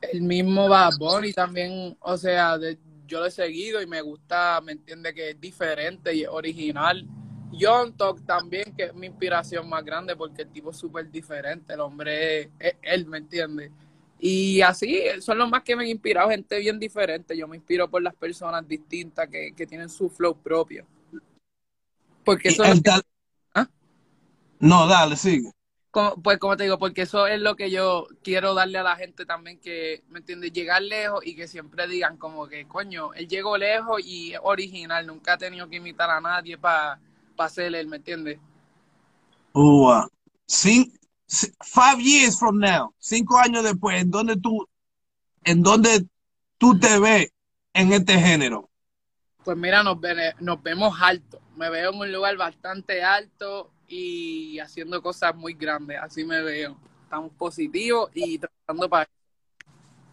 El 0.00 0.22
mismo 0.22 0.68
Bad 0.68 0.92
Bunny 0.98 1.32
también, 1.32 1.96
o 2.00 2.16
sea, 2.16 2.56
de- 2.58 2.78
yo 3.06 3.20
lo 3.20 3.26
he 3.26 3.30
seguido 3.30 3.82
y 3.82 3.86
me 3.86 4.00
gusta, 4.00 4.60
me 4.60 4.72
entiende 4.72 5.12
que 5.12 5.30
es 5.30 5.40
diferente 5.40 6.14
y 6.14 6.22
es 6.22 6.28
original. 6.28 7.06
John 7.58 7.96
Talk 7.96 8.24
también, 8.24 8.72
que 8.76 8.84
es 8.84 8.94
mi 8.94 9.08
inspiración 9.08 9.68
más 9.68 9.84
grande 9.84 10.14
porque 10.16 10.42
el 10.42 10.48
tipo 10.50 10.70
es 10.70 10.76
súper 10.76 11.10
diferente, 11.10 11.74
el 11.74 11.80
hombre 11.80 12.40
es, 12.42 12.48
es 12.60 12.74
él, 12.82 13.06
¿me 13.06 13.18
entiende? 13.18 13.72
Y 14.20 14.60
así 14.60 15.02
son 15.20 15.38
los 15.38 15.50
más 15.50 15.62
que 15.64 15.74
me 15.74 15.82
han 15.82 15.88
inspirado, 15.88 16.30
gente 16.30 16.58
bien 16.60 16.78
diferente. 16.78 17.36
Yo 17.36 17.48
me 17.48 17.56
inspiro 17.56 17.90
por 17.90 18.02
las 18.02 18.14
personas 18.14 18.66
distintas 18.68 19.28
que, 19.28 19.52
que 19.54 19.66
tienen 19.66 19.88
su 19.88 20.08
flow 20.10 20.36
propio. 20.36 20.86
Porque 22.24 22.48
eso 22.50 22.62
es 22.64 22.80
que- 22.82 22.90
¿Ah? 23.54 23.66
No, 24.60 24.86
dale, 24.86 25.16
sigue. 25.16 25.50
Como- 25.90 26.22
pues 26.22 26.38
como 26.38 26.56
te 26.56 26.64
digo, 26.64 26.78
porque 26.78 27.02
eso 27.02 27.26
es 27.26 27.40
lo 27.40 27.56
que 27.56 27.70
yo 27.70 28.06
quiero 28.22 28.54
darle 28.54 28.78
a 28.78 28.82
la 28.82 28.96
gente 28.96 29.26
también, 29.26 29.58
que, 29.60 30.02
¿me 30.08 30.20
entiendes? 30.20 30.52
Llegar 30.52 30.82
lejos 30.82 31.26
y 31.26 31.34
que 31.36 31.48
siempre 31.48 31.86
digan 31.88 32.16
como 32.16 32.46
que, 32.48 32.66
coño, 32.68 33.12
él 33.14 33.28
llegó 33.28 33.56
lejos 33.58 34.00
y 34.04 34.32
es 34.34 34.40
original, 34.42 35.06
nunca 35.06 35.34
ha 35.34 35.38
tenido 35.38 35.68
que 35.68 35.76
imitar 35.76 36.10
a 36.10 36.20
nadie 36.20 36.58
para 36.58 37.00
pa 37.36 37.48
ser 37.48 37.74
él, 37.74 37.86
¿me 37.88 37.96
entiendes? 37.96 38.38
Ua. 39.54 40.08
Cin- 40.48 40.92
ci- 41.28 41.52
five 41.62 42.00
years 42.02 42.38
from 42.38 42.58
now, 42.58 42.92
cinco 42.98 43.38
años 43.38 43.62
después, 43.64 44.00
¿en 44.02 44.10
dónde 44.10 44.36
tú, 44.36 44.66
en 45.44 45.62
dónde 45.62 46.06
tú 46.58 46.78
te 46.78 46.98
ves 46.98 47.32
en 47.74 47.92
este 47.92 48.18
género? 48.18 48.70
Pues 49.44 49.56
mira, 49.56 49.82
nos, 49.82 50.00
ve- 50.00 50.34
nos 50.40 50.62
vemos 50.62 50.96
alto. 51.00 51.40
Me 51.56 51.70
veo 51.70 51.90
en 51.92 51.98
un 51.98 52.12
lugar 52.12 52.36
bastante 52.36 53.02
alto 53.02 53.70
y 53.90 54.58
haciendo 54.60 55.02
cosas 55.02 55.34
muy 55.36 55.54
grandes. 55.54 55.98
Así 56.02 56.24
me 56.24 56.40
veo. 56.42 56.76
Estamos 57.04 57.32
positivos 57.34 58.10
y 58.14 58.38
tratando 58.38 58.88
para... 58.88 59.08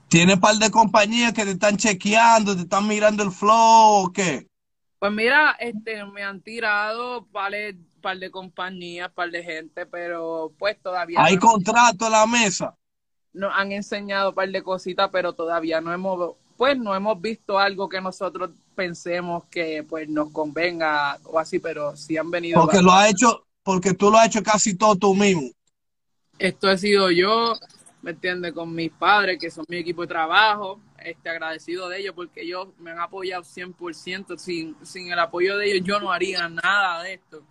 ¿Tienes 0.09 0.35
un 0.35 0.41
par 0.41 0.55
de 0.55 0.71
compañías 0.71 1.33
que 1.33 1.43
te 1.45 1.51
están 1.51 1.77
chequeando, 1.77 2.55
te 2.55 2.61
están 2.63 2.87
mirando 2.87 3.23
el 3.23 3.31
flow 3.31 4.05
o 4.05 4.11
qué? 4.13 4.47
Pues 4.99 5.11
mira, 5.11 5.51
este, 5.59 6.03
me 6.05 6.23
han 6.23 6.41
tirado 6.41 7.25
par 7.27 7.51
de, 7.51 7.77
par 8.01 8.17
de 8.17 8.31
compañías, 8.31 9.11
par 9.11 9.29
de 9.29 9.43
gente, 9.43 9.85
pero 9.85 10.53
pues 10.57 10.81
todavía 10.81 11.23
Hay 11.23 11.35
no, 11.35 11.41
contrato 11.41 12.05
a 12.05 12.09
la 12.09 12.25
mesa. 12.25 12.75
nos 13.33 13.53
han 13.55 13.71
enseñado 13.71 14.33
par 14.33 14.49
de 14.49 14.63
cositas, 14.63 15.09
pero 15.11 15.33
todavía 15.33 15.81
no 15.81 15.93
hemos, 15.93 16.35
pues 16.55 16.77
no 16.77 16.95
hemos 16.95 17.21
visto 17.21 17.59
algo 17.59 17.87
que 17.89 18.01
nosotros 18.01 18.51
pensemos 18.75 19.45
que 19.45 19.83
pues 19.87 20.09
nos 20.09 20.31
convenga 20.31 21.19
o 21.25 21.39
así, 21.39 21.59
pero 21.59 21.95
sí 21.95 22.17
han 22.17 22.31
venido. 22.31 22.61
Porque 22.61 22.81
lo 22.81 22.91
ha 22.91 23.09
hecho, 23.09 23.46
porque 23.67 23.93
tú 23.93 24.09
lo 24.09 24.17
has 24.17 24.27
hecho 24.27 24.41
casi 24.41 24.77
todo 24.77 24.95
tú 24.95 25.13
mismo. 25.13 25.49
Esto 26.39 26.71
he 26.71 26.77
sido 26.77 27.11
yo, 27.11 27.53
¿me 28.01 28.11
entiendes? 28.11 28.53
Con 28.53 28.73
mis 28.73 28.89
padres, 28.89 29.37
que 29.37 29.51
son 29.51 29.65
mi 29.67 29.75
equipo 29.75 30.03
de 30.03 30.07
trabajo, 30.07 30.79
este, 31.03 31.29
agradecido 31.29 31.89
de 31.89 31.99
ellos 31.99 32.13
porque 32.15 32.43
ellos 32.43 32.69
me 32.79 32.91
han 32.91 32.99
apoyado 32.99 33.43
100%. 33.43 34.37
Sin, 34.37 34.77
sin 34.83 35.11
el 35.11 35.19
apoyo 35.19 35.57
de 35.57 35.69
ellos 35.69 35.85
yo 35.85 35.99
no 35.99 36.13
haría 36.13 36.47
nada 36.47 37.03
de 37.03 37.15
esto. 37.15 37.43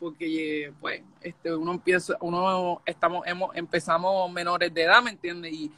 Porque, 0.00 0.72
pues, 0.80 1.02
este, 1.20 1.54
uno 1.54 1.70
empieza, 1.70 2.16
uno 2.20 2.82
estamos, 2.84 3.24
hemos, 3.24 3.54
empezamos 3.54 4.32
menores 4.32 4.74
de 4.74 4.82
edad, 4.82 5.04
¿me 5.04 5.10
entiendes? 5.10 5.52
Y 5.52 5.70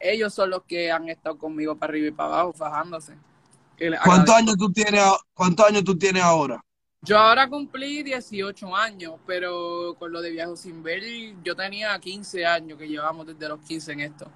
ellos 0.00 0.32
son 0.32 0.48
los 0.48 0.62
que 0.62 0.90
han 0.90 1.06
estado 1.10 1.36
conmigo 1.36 1.76
para 1.76 1.90
arriba 1.90 2.08
y 2.08 2.12
para 2.12 2.32
abajo, 2.32 2.54
fajándose. 2.54 3.12
¿Cuántos 4.02 4.34
años 4.34 4.56
tú 4.56 4.72
tienes, 4.72 5.04
cuántos 5.34 5.66
años 5.66 5.84
tú 5.84 5.98
tienes 5.98 6.22
ahora? 6.22 6.64
Yo 7.02 7.18
ahora 7.18 7.48
cumplí 7.48 8.02
18 8.02 8.74
años, 8.74 9.14
pero 9.26 9.94
con 9.98 10.12
lo 10.12 10.20
de 10.20 10.30
Viajo 10.30 10.56
Sin 10.56 10.82
Ver, 10.82 11.02
yo 11.44 11.54
tenía 11.54 11.98
15 11.98 12.44
años 12.44 12.78
que 12.78 12.88
llevamos 12.88 13.26
desde 13.26 13.48
los 13.48 13.60
15 13.60 13.92
en 13.92 14.00
esto. 14.00 14.30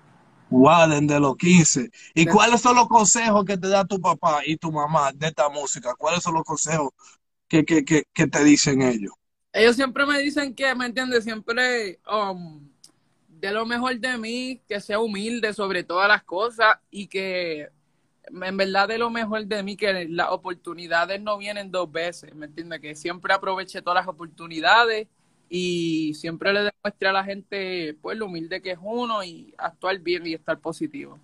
Wow, 0.48 0.88
desde 0.88 1.18
los 1.18 1.36
15. 1.36 1.90
¿Y 2.14 2.26
cuáles 2.26 2.60
son 2.60 2.76
los 2.76 2.86
consejos 2.86 3.44
que 3.44 3.56
te 3.56 3.68
da 3.68 3.84
tu 3.84 4.00
papá 4.00 4.42
y 4.44 4.56
tu 4.56 4.70
mamá 4.70 5.10
de 5.12 5.28
esta 5.28 5.48
música? 5.48 5.94
¿Cuáles 5.96 6.22
son 6.22 6.34
los 6.34 6.44
consejos 6.44 6.90
que, 7.48 7.64
que, 7.64 7.84
que, 7.84 8.04
que 8.12 8.26
te 8.26 8.44
dicen 8.44 8.82
ellos? 8.82 9.12
Ellos 9.52 9.76
siempre 9.76 10.06
me 10.06 10.18
dicen 10.18 10.54
que, 10.54 10.74
¿me 10.74 10.86
entiendes? 10.86 11.24
Siempre 11.24 12.00
um, 12.10 12.60
de 13.28 13.50
lo 13.50 13.66
mejor 13.66 13.98
de 13.98 14.16
mí, 14.18 14.60
que 14.68 14.80
sea 14.80 15.00
humilde 15.00 15.52
sobre 15.52 15.82
todas 15.84 16.06
las 16.06 16.22
cosas 16.22 16.76
y 16.90 17.08
que 17.08 17.68
en 18.26 18.56
verdad 18.56 18.88
de 18.88 18.98
lo 18.98 19.10
mejor 19.10 19.46
de 19.46 19.62
mí, 19.62 19.76
que 19.76 20.06
las 20.08 20.30
oportunidades 20.30 21.20
no 21.20 21.38
vienen 21.38 21.70
dos 21.70 21.90
veces, 21.90 22.34
¿me 22.34 22.46
entiendes? 22.46 22.80
Que 22.80 22.94
siempre 22.94 23.34
aproveche 23.34 23.82
todas 23.82 24.04
las 24.04 24.08
oportunidades 24.08 25.08
y 25.48 26.14
siempre 26.14 26.52
le 26.52 26.60
demuestre 26.60 27.08
a 27.08 27.12
la 27.12 27.24
gente, 27.24 27.96
pues, 28.00 28.16
lo 28.16 28.26
humilde 28.26 28.62
que 28.62 28.72
es 28.72 28.78
uno 28.80 29.22
y 29.22 29.54
actuar 29.58 29.98
bien 29.98 30.26
y 30.26 30.34
estar 30.34 30.58
positivo. 30.58 31.18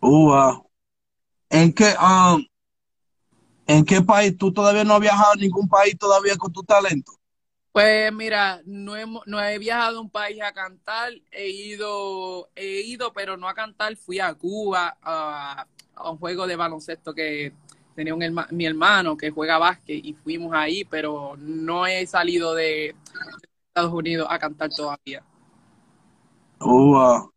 Uh, 0.00 0.28
wow. 0.28 0.66
¿En 1.50 1.72
qué, 1.72 1.94
um, 2.00 2.44
¿En 3.66 3.84
qué 3.84 4.02
país? 4.02 4.36
¿Tú 4.36 4.52
todavía 4.52 4.84
no 4.84 4.94
has 4.94 5.00
viajado 5.00 5.32
a 5.32 5.36
ningún 5.36 5.68
país 5.68 5.96
todavía 5.98 6.36
con 6.36 6.52
tu 6.52 6.62
talento? 6.62 7.12
Pues 7.72 8.12
mira, 8.12 8.60
no, 8.66 8.94
hemos- 8.96 9.26
no 9.26 9.42
he 9.42 9.58
viajado 9.58 9.98
a 9.98 10.00
un 10.00 10.10
país 10.10 10.40
a 10.42 10.52
cantar, 10.52 11.12
he 11.32 11.48
ido, 11.48 12.48
he 12.54 12.82
ido, 12.82 13.12
pero 13.12 13.36
no 13.36 13.48
a 13.48 13.54
cantar, 13.54 13.96
fui 13.96 14.20
a 14.20 14.32
Cuba 14.34 14.96
a, 15.02 15.66
a 15.96 16.10
un 16.10 16.18
juego 16.18 16.46
de 16.46 16.56
baloncesto 16.56 17.14
que 17.14 17.52
tenía 17.94 18.14
un 18.14 18.22
herma- 18.22 18.48
mi 18.50 18.66
hermano 18.66 19.16
que 19.16 19.30
juega 19.30 19.58
básquet 19.58 20.04
y 20.04 20.12
fuimos 20.14 20.52
ahí, 20.54 20.84
pero 20.84 21.36
no 21.38 21.86
he 21.86 22.06
salido 22.06 22.54
de 22.54 22.94
Estados 23.68 23.92
Unidos 23.92 24.26
a 24.30 24.38
cantar 24.38 24.70
todavía. 24.70 25.22
Oh, 26.60 26.92
wow. 26.92 27.30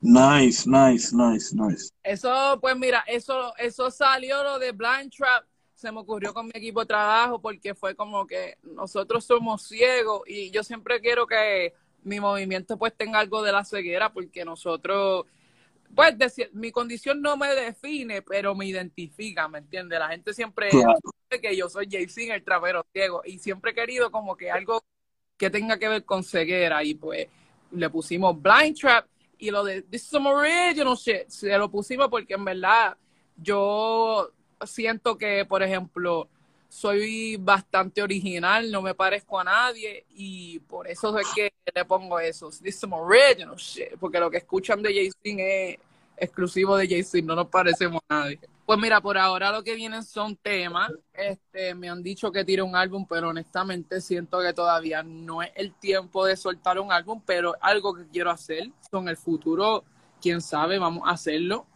Nice, 0.00 0.68
nice, 0.68 1.14
nice, 1.16 1.54
nice. 1.54 1.90
Eso, 2.02 2.58
pues 2.60 2.76
mira, 2.76 3.02
eso, 3.06 3.54
eso 3.56 3.90
salió 3.90 4.42
lo 4.44 4.58
de 4.58 4.72
Blind 4.72 5.10
Trap, 5.16 5.44
se 5.74 5.90
me 5.90 6.00
ocurrió 6.00 6.34
con 6.34 6.46
mi 6.46 6.52
equipo 6.54 6.80
de 6.80 6.86
trabajo 6.86 7.40
porque 7.40 7.74
fue 7.74 7.94
como 7.94 8.26
que 8.26 8.58
nosotros 8.62 9.24
somos 9.24 9.62
ciegos 9.62 10.22
y 10.26 10.50
yo 10.50 10.62
siempre 10.62 11.00
quiero 11.00 11.26
que 11.26 11.72
mi 12.02 12.20
movimiento 12.20 12.76
pues 12.76 12.94
tenga 12.94 13.18
algo 13.18 13.42
de 13.42 13.52
la 13.52 13.64
ceguera 13.64 14.12
porque 14.12 14.44
nosotros, 14.44 15.24
pues 15.94 16.18
decir, 16.18 16.50
mi 16.52 16.70
condición 16.72 17.20
no 17.22 17.36
me 17.36 17.48
define, 17.54 18.22
pero 18.22 18.54
me 18.54 18.66
identifica, 18.66 19.48
¿me 19.48 19.58
entiendes? 19.58 19.98
La 19.98 20.08
gente 20.08 20.32
siempre 20.34 20.70
Claro. 20.70 20.98
sabe 21.28 21.40
que 21.40 21.56
yo 21.56 21.68
soy 21.68 21.88
Jay-Z, 21.90 22.34
el 22.34 22.42
trapero 22.44 22.84
ciego 22.92 23.22
y 23.24 23.38
siempre 23.38 23.70
he 23.70 23.74
querido 23.74 24.10
como 24.10 24.36
que 24.36 24.50
algo 24.50 24.82
que 25.36 25.50
tenga 25.50 25.78
que 25.78 25.88
ver 25.88 26.04
con 26.04 26.22
ceguera 26.22 26.82
y 26.84 26.94
pues 26.94 27.28
le 27.70 27.90
pusimos 27.90 28.40
Blind 28.40 28.78
Trap 28.78 29.06
y 29.38 29.50
lo 29.50 29.64
de 29.64 29.82
This 29.82 30.02
is 30.04 30.08
some 30.08 30.28
original 30.28 30.94
shit, 30.96 31.28
se 31.28 31.56
lo 31.58 31.70
pusimos 31.70 32.08
porque 32.08 32.34
en 32.34 32.44
verdad 32.44 32.96
yo 33.36 34.30
siento 34.64 35.18
que, 35.18 35.44
por 35.44 35.62
ejemplo, 35.62 36.28
soy 36.74 37.36
bastante 37.36 38.02
original, 38.02 38.68
no 38.72 38.82
me 38.82 38.96
parezco 38.96 39.38
a 39.38 39.44
nadie 39.44 40.04
y 40.10 40.58
por 40.58 40.88
eso 40.88 41.16
es 41.16 41.26
que 41.32 41.52
le 41.72 41.84
pongo 41.84 42.18
eso, 42.18 42.50
This 42.50 42.82
original 42.90 43.54
shit, 43.54 43.96
porque 44.00 44.18
lo 44.18 44.28
que 44.28 44.38
escuchan 44.38 44.82
de 44.82 44.92
Jay-Z 44.92 45.40
es 45.40 45.78
exclusivo 46.16 46.76
de 46.76 46.88
Jay-Z, 46.88 47.24
no 47.24 47.36
nos 47.36 47.46
parecemos 47.46 48.02
a 48.08 48.14
nadie. 48.22 48.40
Pues 48.66 48.76
mira, 48.80 49.00
por 49.00 49.16
ahora 49.16 49.52
lo 49.52 49.62
que 49.62 49.76
vienen 49.76 50.02
son 50.02 50.34
temas. 50.34 50.90
Este, 51.12 51.76
me 51.76 51.88
han 51.88 52.02
dicho 52.02 52.32
que 52.32 52.44
tire 52.44 52.62
un 52.62 52.74
álbum, 52.74 53.06
pero 53.08 53.28
honestamente 53.28 54.00
siento 54.00 54.40
que 54.40 54.52
todavía 54.52 55.04
no 55.04 55.42
es 55.42 55.52
el 55.54 55.74
tiempo 55.74 56.24
de 56.24 56.36
soltar 56.36 56.80
un 56.80 56.90
álbum, 56.90 57.22
pero 57.24 57.54
algo 57.60 57.94
que 57.94 58.08
quiero 58.08 58.32
hacer. 58.32 58.68
En 58.90 59.08
el 59.08 59.16
futuro, 59.16 59.84
quién 60.20 60.40
sabe, 60.40 60.80
vamos 60.80 61.06
a 61.06 61.12
hacerlo. 61.12 61.66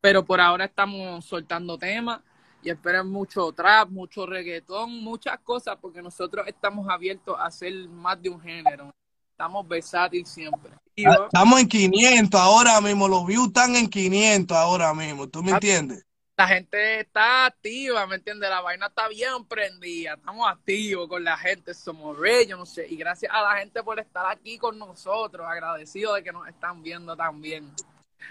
Pero 0.00 0.24
por 0.24 0.40
ahora 0.40 0.64
estamos 0.64 1.24
soltando 1.24 1.76
temas 1.76 2.20
y 2.62 2.70
esperen 2.70 3.08
mucho 3.08 3.52
trap, 3.52 3.88
mucho 3.90 4.26
reggaetón, 4.26 5.02
muchas 5.02 5.38
cosas, 5.40 5.76
porque 5.80 6.02
nosotros 6.02 6.46
estamos 6.46 6.88
abiertos 6.88 7.36
a 7.38 7.46
hacer 7.46 7.72
más 7.88 8.20
de 8.20 8.28
un 8.30 8.40
género. 8.40 8.90
Estamos 9.30 9.66
versátiles 9.68 10.28
siempre. 10.28 10.72
Yo- 10.96 11.26
Estamos 11.26 11.60
en 11.60 11.68
500 11.68 12.40
ahora 12.40 12.80
mismo, 12.80 13.06
los 13.06 13.24
views 13.24 13.46
están 13.48 13.76
en 13.76 13.88
500 13.88 14.56
ahora 14.56 14.92
mismo, 14.92 15.28
¿tú 15.28 15.42
me 15.42 15.52
Ah, 15.52 15.54
entiendes? 15.54 16.04
la 16.36 16.46
gente 16.48 17.00
está 17.00 17.46
activa, 17.46 18.06
¿me 18.06 18.14
entiendes? 18.16 18.48
La 18.48 18.60
vaina 18.60 18.86
está 18.86 19.08
bien 19.08 19.44
prendida, 19.44 20.14
estamos 20.14 20.48
activos 20.48 21.08
con 21.08 21.22
la 21.24 21.36
gente, 21.36 21.74
somos 21.74 22.16
yo 22.48 22.56
no 22.56 22.64
sé, 22.66 22.86
y 22.88 22.96
gracias 22.96 23.32
a 23.32 23.42
la 23.42 23.56
gente 23.56 23.82
por 23.82 23.98
estar 23.98 24.24
aquí 24.26 24.56
con 24.56 24.78
nosotros, 24.78 25.46
agradecido 25.48 26.14
de 26.14 26.22
que 26.22 26.32
nos 26.32 26.46
están 26.48 26.82
viendo 26.82 27.16
también. 27.16 27.72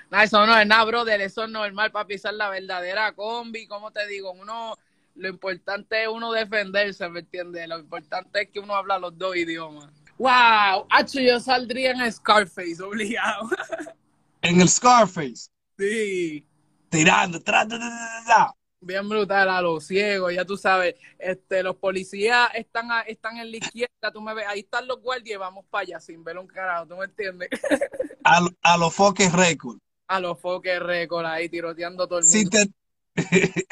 Nada, 0.09 0.23
eso 0.23 0.45
no 0.45 0.57
es 0.57 0.67
nada, 0.67 0.83
brother, 0.85 1.21
eso 1.21 1.43
es 1.43 1.49
normal 1.49 1.91
para 1.91 2.07
pisar 2.07 2.33
la 2.33 2.49
verdadera 2.49 3.11
combi, 3.13 3.67
como 3.67 3.91
te 3.91 4.05
digo, 4.07 4.31
uno, 4.31 4.77
lo 5.15 5.27
importante 5.29 6.03
es 6.03 6.09
uno 6.09 6.31
defenderse, 6.31 7.07
¿me 7.09 7.19
entiendes? 7.21 7.67
Lo 7.67 7.79
importante 7.79 8.41
es 8.43 8.49
que 8.49 8.59
uno 8.59 8.75
habla 8.75 8.99
los 8.99 9.17
dos 9.17 9.35
idiomas. 9.35 9.89
Wow, 10.17 10.87
Hacho, 10.89 11.19
yo 11.19 11.39
saldría 11.39 11.91
en 11.91 12.11
Scarface, 12.11 12.81
obligado. 12.81 13.49
En 14.41 14.61
el 14.61 14.69
Scarface, 14.69 15.49
sí. 15.77 16.45
tirando, 16.89 17.41
tra, 17.41 17.65
bien 18.79 19.09
brutal 19.09 19.49
a 19.49 19.61
los 19.61 19.85
ciegos, 19.85 20.33
ya 20.33 20.45
tú 20.45 20.55
sabes, 20.57 20.95
este, 21.17 21.63
los 21.63 21.75
policías 21.75 22.49
están, 22.53 22.91
a- 22.91 23.01
están 23.01 23.37
en 23.37 23.51
la 23.51 23.57
izquierda, 23.57 24.11
tú 24.13 24.21
me 24.21 24.33
ves, 24.33 24.45
ahí 24.47 24.59
están 24.59 24.87
los 24.87 25.01
guardias 25.01 25.39
vamos 25.39 25.65
para 25.69 25.81
allá 25.81 25.99
sin 25.99 26.23
ver 26.23 26.37
un 26.37 26.47
carajo, 26.47 26.87
¿tú 26.87 26.95
me 26.95 27.05
entiendes? 27.05 27.49
a, 28.27 28.73
a 28.73 28.77
los 28.77 28.93
Foques 28.93 29.31
Records. 29.31 29.79
A 30.09 30.21
los 30.21 30.39
foques 30.39 30.79
récord 30.81 31.25
ahí 31.25 31.49
tiroteando 31.49 32.07
todo 32.07 32.19
el 32.19 32.25
mundo. 32.25 32.39
Si 32.39 32.49
te, 32.49 32.71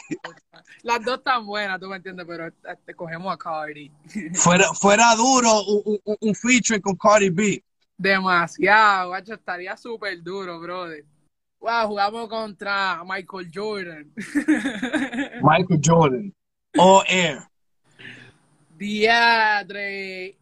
Las 0.84 1.04
dos 1.04 1.20
están 1.20 1.46
buenas, 1.46 1.80
tú 1.80 1.88
me 1.88 1.98
entiendes, 1.98 2.26
pero 2.28 2.48
este, 2.48 2.94
cogemos 2.94 3.34
a 3.34 3.38
Cardi. 3.38 3.92
fuera, 4.34 4.74
fuera 4.74 5.16
duro 5.16 5.64
un, 5.64 6.00
un, 6.04 6.18
un 6.20 6.36
feature 6.36 6.82
con 6.82 6.96
Cardi 6.96 7.30
B. 7.30 7.64
Demasiado, 7.98 9.10
guacho, 9.10 9.36
estaría 9.36 9.78
súper 9.78 10.22
duro, 10.22 10.60
brother. 10.60 11.06
Wow, 11.60 11.88
jugamos 11.88 12.30
contra 12.30 13.02
Michael 13.06 13.50
Jordan. 13.54 14.14
Michael 15.42 15.82
Jordan. 15.84 16.34
O 16.78 17.02
Air. 17.08 17.40
Diadre, 18.78 20.38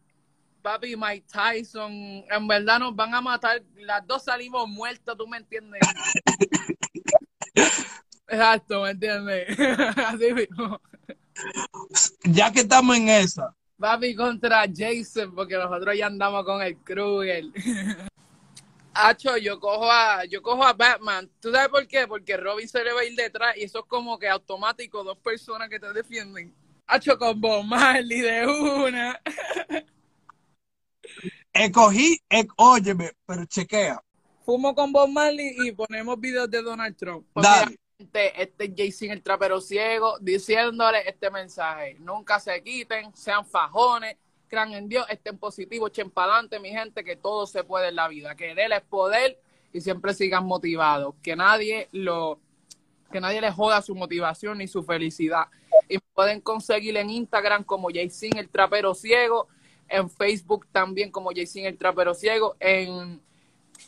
papi, 0.64 0.96
Mike 0.96 1.26
Tyson, 1.30 1.92
en 1.92 2.48
verdad 2.48 2.78
nos 2.78 2.96
van 2.96 3.14
a 3.14 3.20
matar, 3.20 3.62
las 3.76 4.04
dos 4.06 4.24
salimos 4.24 4.66
muertas, 4.66 5.14
tú 5.14 5.28
me 5.28 5.36
entiendes. 5.36 5.80
Exacto, 8.26 8.82
¿me 8.82 8.90
entiendes? 8.90 9.46
Así 9.98 10.32
mismo. 10.32 10.80
Ya 12.22 12.50
que 12.50 12.60
estamos 12.60 12.96
en 12.96 13.10
esa, 13.10 13.54
Papi 13.78 14.14
contra 14.14 14.64
Jason, 14.74 15.34
porque 15.34 15.56
nosotros 15.56 15.98
ya 15.98 16.06
andamos 16.06 16.46
con 16.46 16.62
el 16.62 16.78
Kruger. 16.78 17.44
Hacho, 18.94 19.36
yo 19.36 19.60
cojo 19.60 19.90
a, 19.90 20.24
yo 20.24 20.40
cojo 20.40 20.64
a 20.64 20.72
Batman. 20.72 21.28
¿Tú 21.40 21.52
sabes 21.52 21.68
por 21.68 21.86
qué? 21.86 22.06
Porque 22.06 22.38
Robin 22.38 22.66
se 22.66 22.82
le 22.82 22.94
va 22.94 23.02
a 23.02 23.04
ir 23.04 23.14
detrás 23.14 23.54
y 23.58 23.64
eso 23.64 23.80
es 23.80 23.84
como 23.86 24.18
que 24.18 24.28
automático, 24.28 25.04
dos 25.04 25.18
personas 25.18 25.68
que 25.68 25.78
te 25.78 25.92
defienden. 25.92 26.54
Hacho 26.86 27.18
con 27.18 27.38
Bob 27.38 27.64
Marley 27.64 28.20
de 28.20 28.46
una. 28.46 29.20
Escogí, 31.54 32.20
óyeme, 32.56 33.12
pero 33.24 33.44
chequea. 33.46 34.02
Fumo 34.44 34.74
con 34.74 34.92
Bob 34.92 35.08
Marley 35.08 35.56
y 35.64 35.72
ponemos 35.72 36.20
videos 36.20 36.50
de 36.50 36.60
Donald 36.60 36.96
Trump. 36.96 37.26
Dale. 37.34 37.78
este 37.98 38.64
es 38.66 38.72
Jason 38.76 39.10
el 39.10 39.22
trapero 39.22 39.60
ciego 39.60 40.18
diciéndole 40.20 41.08
este 41.08 41.30
mensaje. 41.30 41.96
Nunca 42.00 42.38
se 42.38 42.62
quiten, 42.62 43.14
sean 43.16 43.46
fajones, 43.46 44.16
crean 44.48 44.74
en 44.74 44.88
Dios, 44.88 45.06
estén 45.08 45.38
positivos, 45.38 45.90
echen 45.90 46.10
para 46.10 46.34
adelante, 46.34 46.60
mi 46.60 46.70
gente, 46.70 47.02
que 47.04 47.16
todo 47.16 47.46
se 47.46 47.64
puede 47.64 47.88
en 47.88 47.96
la 47.96 48.08
vida. 48.08 48.34
Que 48.34 48.52
Él 48.52 48.72
es 48.72 48.82
poder 48.82 49.40
y 49.72 49.80
siempre 49.80 50.12
sigan 50.12 50.44
motivados. 50.44 51.14
Que 51.22 51.36
nadie 51.36 51.88
lo 51.92 52.38
que 53.10 53.20
nadie 53.20 53.40
les 53.40 53.54
joda 53.54 53.80
su 53.80 53.94
motivación 53.94 54.58
ni 54.58 54.66
su 54.66 54.82
felicidad. 54.82 55.46
Y 55.88 55.98
pueden 55.98 56.40
conseguir 56.40 56.96
en 56.96 57.10
Instagram 57.10 57.62
como 57.62 57.88
Jaycin 57.88 58.36
el 58.36 58.48
trapero 58.48 58.92
ciego, 58.92 59.48
en 59.88 60.10
Facebook 60.10 60.66
también 60.72 61.10
como 61.10 61.30
Jaycin 61.30 61.66
el 61.66 61.78
trapero 61.78 62.14
ciego, 62.14 62.56
en, 62.60 63.20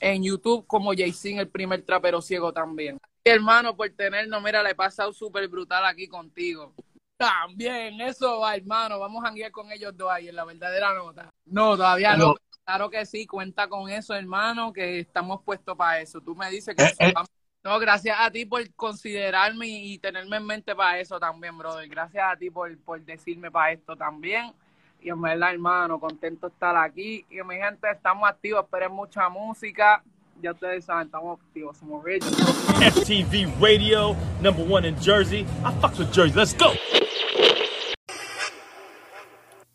en 0.01 0.23
YouTube 0.23 0.67
como 0.67 0.93
Jaycin 0.93 1.39
el 1.39 1.49
primer 1.49 1.83
trapero 1.83 2.21
ciego 2.21 2.53
también. 2.53 2.99
Hermano, 3.25 3.77
por 3.77 3.91
tenernos, 3.91 4.43
mira, 4.43 4.63
le 4.63 4.71
he 4.71 4.75
pasado 4.75 5.13
súper 5.13 5.49
brutal 5.49 5.85
aquí 5.85 6.07
contigo. 6.07 6.73
También, 7.17 8.01
eso 8.01 8.41
va, 8.41 8.55
hermano. 8.55 8.99
Vamos 8.99 9.25
a 9.25 9.29
janguear 9.29 9.51
con 9.51 9.73
ellos 9.73 9.97
dos 9.97 10.11
ahí 10.11 10.29
en 10.29 10.37
la 10.37 10.45
verdadera 10.45 10.95
nota. 10.95 11.31
No, 11.47 11.77
todavía 11.77 12.17
no. 12.17 12.29
No. 12.29 12.35
Claro 12.65 12.91
que 12.91 13.07
sí, 13.07 13.27
cuenta 13.27 13.69
con 13.69 13.89
eso, 13.89 14.15
hermano, 14.15 14.73
que 14.73 14.99
estamos 14.99 15.41
puestos 15.43 15.77
para 15.77 16.01
eso. 16.01 16.21
Tú 16.21 16.35
me 16.35 16.51
dices 16.51 16.75
que 16.75 16.83
Eh, 16.83 16.95
eh. 16.99 17.15
no, 17.63 17.79
gracias 17.79 18.17
a 18.19 18.31
ti 18.31 18.45
por 18.45 18.69
considerarme 18.75 19.67
y 19.67 19.99
tenerme 19.99 20.37
en 20.37 20.47
mente 20.47 20.75
para 20.75 20.99
eso 20.99 21.19
también, 21.19 21.57
brother. 21.57 21.89
Gracias 21.89 22.25
a 22.25 22.37
ti 22.37 22.51
por, 22.51 22.77
por 22.79 23.01
decirme 23.05 23.51
para 23.51 23.73
esto 23.73 23.97
también. 23.97 24.53
Y 25.01 25.09
en 25.09 25.21
verdad, 25.21 25.53
hermano, 25.53 26.01
contento 26.01 26.49
de 26.49 26.53
estar 26.53 26.77
aquí. 26.77 27.25
Y 27.31 27.37
mi 27.47 27.57
gente, 27.57 27.89
estamos 27.91 28.29
activos, 28.29 28.65
esperen 28.65 28.93
mucha 28.93 29.29
música. 29.29 30.03
Ya 30.43 30.53
ustedes 30.53 30.85
saben, 30.85 31.07
estamos 31.07 31.41
activos, 31.41 31.77
somos 31.79 32.05
rich. 32.05 32.23
FTV 32.25 33.49
Radio, 33.61 34.15
number 34.43 34.65
one 34.69 34.85
in 34.85 34.97
Jersey. 35.01 35.47
I 35.65 35.73
fucks 35.81 35.99
with 35.99 36.13
Jersey. 36.13 36.35
Let's 36.35 36.53
go. 36.53 36.75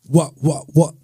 What, 0.08 0.32
what, 0.40 0.66
what? 0.74 0.94